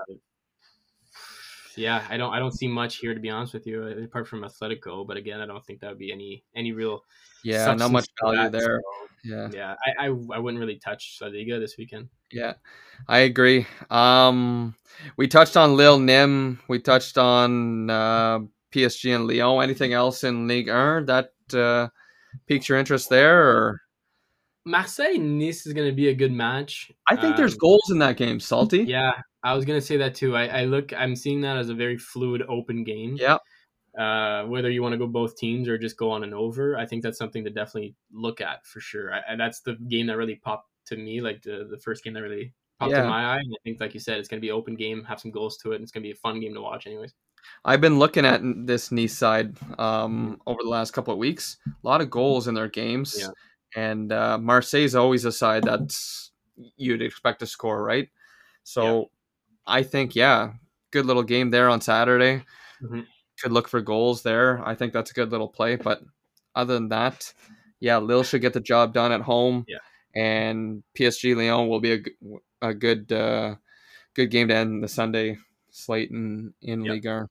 [1.77, 4.27] yeah, I don't, I don't see much here to be honest with you, uh, apart
[4.29, 5.07] from Atletico.
[5.07, 7.05] But again, I don't think that would be any, any real.
[7.45, 8.81] Yeah, not much value there.
[8.83, 9.49] so, Yeah.
[9.53, 12.09] yeah, I, I, I wouldn't really touch La Liga this weekend.
[12.33, 12.55] Yeah,
[13.09, 13.67] I agree.
[13.91, 14.75] Um,
[15.17, 16.59] we touched on Lille Nîmes.
[16.69, 18.41] We touched on uh,
[18.73, 19.63] PSG and Lyon.
[19.63, 21.89] Anything else in Ligue 1 that uh,
[22.49, 23.49] piques your interest there?
[23.49, 23.81] Or
[24.65, 26.91] Marseille Nice is going to be a good match.
[27.09, 28.83] I think there's Um, goals in that game, Salty.
[28.83, 29.13] Yeah,
[29.47, 30.37] I was gonna say that too.
[30.37, 33.17] I, I look, I'm seeing that as a very fluid, open game.
[33.19, 33.39] Yeah.
[33.97, 36.85] Uh, whether you want to go both teams or just go on an over, I
[36.85, 39.15] think that's something to definitely look at for sure.
[39.15, 42.13] I, and that's the game that really popped to me, like the, the first game
[42.15, 43.05] that really popped Yeah.
[43.05, 43.39] in my eye.
[43.39, 45.73] And I think, like you said, it's gonna be open game, have some goals to
[45.73, 47.15] it, and it's gonna be a fun game to watch, anyways.
[47.65, 51.57] I've been looking at this Nice side um, over the last couple of weeks.
[51.67, 53.29] A lot of goals in their games, Yeah.
[53.77, 54.39] and uh,
[54.75, 56.33] is always a side that's
[56.77, 58.09] you'd expect to score, right?
[58.65, 59.11] So
[59.67, 60.53] I think, yeah,
[60.91, 62.45] good little game there on Saturday.
[62.83, 63.07] Mhm.
[63.41, 64.67] Could look for goals there.
[64.67, 65.77] I think that's a good little play.
[65.77, 66.03] But
[66.55, 67.33] other than that,
[67.81, 69.65] yeah, Lille should get the job done at home.
[69.69, 69.79] Yeah.
[70.15, 73.57] And PSG Lyon will be a, a good uh,
[74.15, 75.37] good game to end the Sunday
[75.71, 76.93] slate in, in Yep.
[76.93, 77.27] Ligue 1.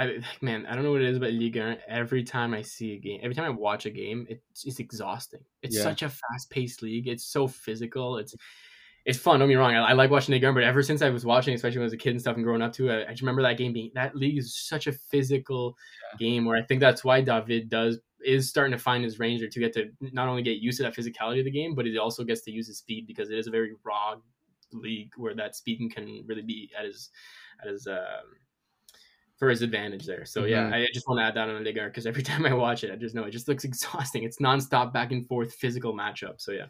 [0.00, 1.78] I man, I don't know what it is about Ligue 1.
[1.88, 5.40] Every time I see a game, every time I watch a game, it's, it's exhausting.
[5.62, 5.84] It's Yeah.
[5.84, 7.08] such a fast paced league.
[7.08, 8.18] It's so physical.
[8.18, 8.34] It's
[9.08, 9.40] it's fun.
[9.40, 9.74] Don't be wrong.
[9.74, 11.86] I, I like watching the 1, but ever since I was watching, especially when I
[11.86, 13.72] was a kid and stuff and growing up too, I, I just remember that game
[13.72, 15.78] being that league is such a physical
[16.12, 16.18] yeah.
[16.18, 19.48] game where I think that's why David does is starting to find his range or
[19.48, 21.96] to get to not only get used to that physicality of the game, but he
[21.96, 24.16] also gets to use his speed because it is a very raw
[24.74, 27.08] league where that speed can really be at his
[27.62, 27.96] at his um,
[29.38, 30.26] for his advantage there.
[30.26, 30.50] So mm-hmm.
[30.50, 32.84] yeah, I just want to add that on the Ligue because every time I watch
[32.84, 34.24] it, I just know it just looks exhausting.
[34.24, 36.42] It's nonstop back and forth physical matchup.
[36.42, 36.66] So yeah.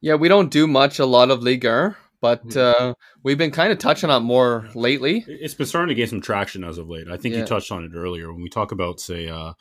[0.00, 2.90] Yeah, we don't do much a lot of Ligue 1, but mm-hmm.
[2.90, 5.24] uh, we've been kind of touching on more lately.
[5.26, 7.08] It's been starting to gain some traction as of late.
[7.08, 7.40] I think yeah.
[7.40, 9.52] you touched on it earlier when we talk about, say, uh,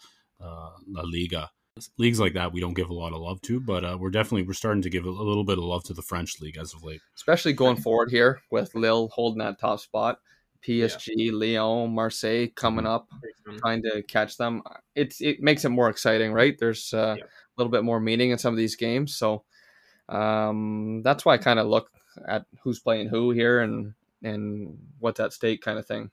[0.41, 1.49] uh, La Liga.
[1.97, 4.43] Leagues like that we don't give a lot of love to, but uh, we're definitely
[4.43, 6.83] we're starting to give a, little bit of love to the French league as of
[6.83, 10.19] late, especially going forward here with Lille holding that top spot.
[10.67, 11.31] PSG, yeah.
[11.31, 13.07] Lyon, Marseille coming up,
[13.59, 14.61] trying to catch them.
[14.93, 16.57] It's it makes it more exciting, right?
[16.59, 17.23] There's uh, yeah.
[17.23, 19.45] a little bit more meaning in some of these games, so
[20.09, 21.89] um, that's why I kind of look
[22.27, 23.93] at who's playing who here and
[24.23, 26.11] and what's at stake, kind of thing.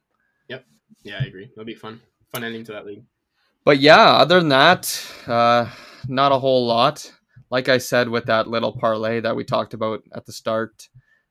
[0.49, 0.65] Yep.
[1.03, 1.51] Yeah, I agree.
[1.51, 2.01] It'll be fun.
[2.33, 3.03] Fun ending to that league.
[3.65, 5.69] But yeah, other than that, uh,
[6.07, 7.13] not a whole lot.
[7.51, 10.89] Like I said, with that little parlay that we talked about at the start,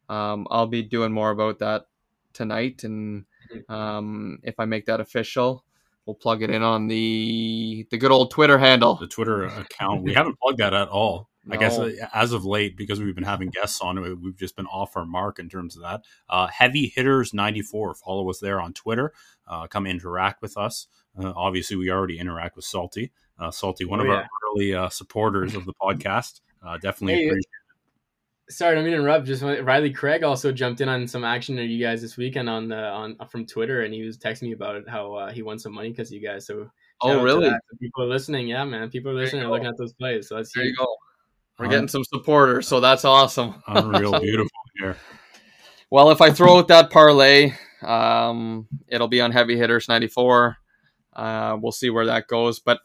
[0.10, 1.86] um, I'll be doing more about that
[2.34, 3.74] tonight, and mm-hmm.
[3.74, 5.64] um, if I make that official,
[6.06, 10.04] we'll plug it in on the the good old Twitter handle, the Twitter account.
[10.04, 11.30] We haven't plugged that at all.
[11.46, 11.56] No.
[11.56, 14.66] I guess uh, as of late, because we've been having guests on, we've just been
[14.66, 16.02] off our mark in terms of that.
[16.28, 17.94] Uh, Heavy Hitters ninety four.
[17.94, 19.14] Follow us there on Twitter.
[19.48, 20.88] Uh, come interact with us.
[21.18, 23.12] Uh, obviously, we already interact with Salty.
[23.38, 24.16] Uh, Salty, one oh, of yeah.
[24.16, 26.42] our early uh, supporters of the podcast.
[26.82, 27.50] definitely hey, appreciate
[28.48, 29.26] Sorry, I mean interrupt.
[29.26, 32.68] Just Riley Craig also jumped in on some action of you guys this weekend on
[32.68, 35.58] the on from Twitter, and he was texting me about it how uh, he won
[35.58, 36.46] some money because you guys.
[36.46, 36.70] So
[37.02, 37.50] oh really?
[37.80, 38.48] people are listening.
[38.48, 38.92] Yeah, man.
[38.92, 39.42] People are listening.
[39.42, 40.30] And looking at those plays.
[40.30, 40.64] So that's there.
[40.64, 40.78] Huge.
[40.78, 40.96] You go.
[41.58, 43.62] We're um, getting some supporters, so that's awesome.
[43.68, 44.50] Unreal, beautiful
[44.80, 44.98] here.
[45.90, 50.58] Well, if I throw out that parlay, um, it'll be on Heavy Hitters ninety four.
[51.14, 52.80] Uh, we'll see where that goes, but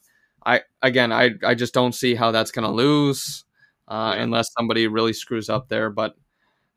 [0.45, 3.45] I again, I I just don't see how that's going to lose
[3.89, 4.23] uh, yeah.
[4.23, 5.91] unless somebody really screws up there.
[5.91, 6.15] But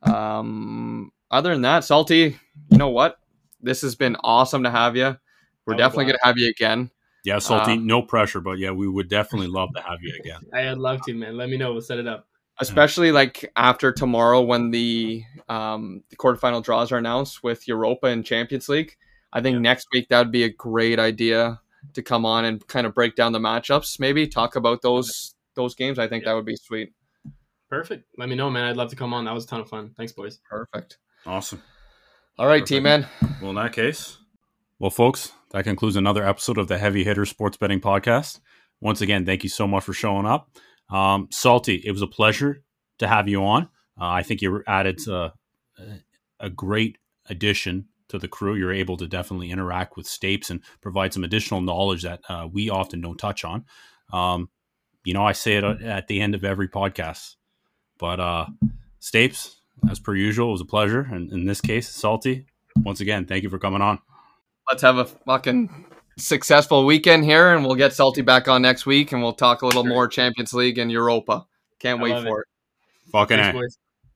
[0.01, 2.37] um, other than that, Salty,
[2.69, 3.19] you know what?
[3.61, 5.17] This has been awesome to have you.
[5.65, 6.91] We're definitely going to have you again.
[7.23, 10.41] Yeah, Salty, uh, no pressure, but yeah, we would definitely love to have you again.
[10.53, 11.37] I'd love to, man.
[11.37, 11.71] Let me know.
[11.71, 12.27] We'll set it up.
[12.59, 18.23] Especially like after tomorrow when the um, the quarterfinal draws are announced with Europa and
[18.23, 18.95] Champions League.
[19.31, 19.61] I think yeah.
[19.61, 21.59] next week that would be a great idea
[21.93, 25.75] to come on and kind of break down the matchups, maybe talk about those those
[25.75, 25.99] games.
[25.99, 26.31] I think yeah.
[26.31, 26.93] that would be sweet.
[27.69, 28.05] Perfect.
[28.17, 28.65] Let me know, man.
[28.65, 29.25] I'd love to come on.
[29.25, 29.91] That was a ton of fun.
[29.97, 30.39] Thanks, boys.
[30.47, 30.99] Perfect.
[31.25, 31.61] Awesome.
[32.37, 33.07] All right, T Man.
[33.41, 34.17] Well, in that case,
[34.83, 38.41] well, folks, that concludes another episode of the Heavy Hitter Sports Betting Podcast.
[38.81, 40.49] Once again, thank you so much for showing up.
[40.89, 42.65] Um, Salty, it was a pleasure
[42.97, 43.69] to have you on.
[43.97, 45.29] Uh, I think you added uh,
[46.41, 46.97] a great
[47.29, 48.55] addition to the crew.
[48.55, 52.69] You're able to definitely interact with Stapes and provide some additional knowledge that uh, we
[52.69, 53.63] often don't touch on.
[54.11, 54.49] Um,
[55.05, 57.37] you know, I say it at the end of every podcast.
[57.97, 58.47] But uh,
[58.99, 59.55] Stapes,
[59.89, 61.07] as per usual, it was a pleasure.
[61.09, 63.99] And in this case, Salty, once again, thank you for coming on.
[64.69, 65.85] Let's have a fucking
[66.17, 69.65] successful weekend here, and we'll get Salty back on next week, and we'll talk a
[69.65, 71.45] little more Champions League and Europa.
[71.79, 72.47] Can't wait for it.
[73.07, 73.11] it.
[73.11, 73.77] Fucking Thanks,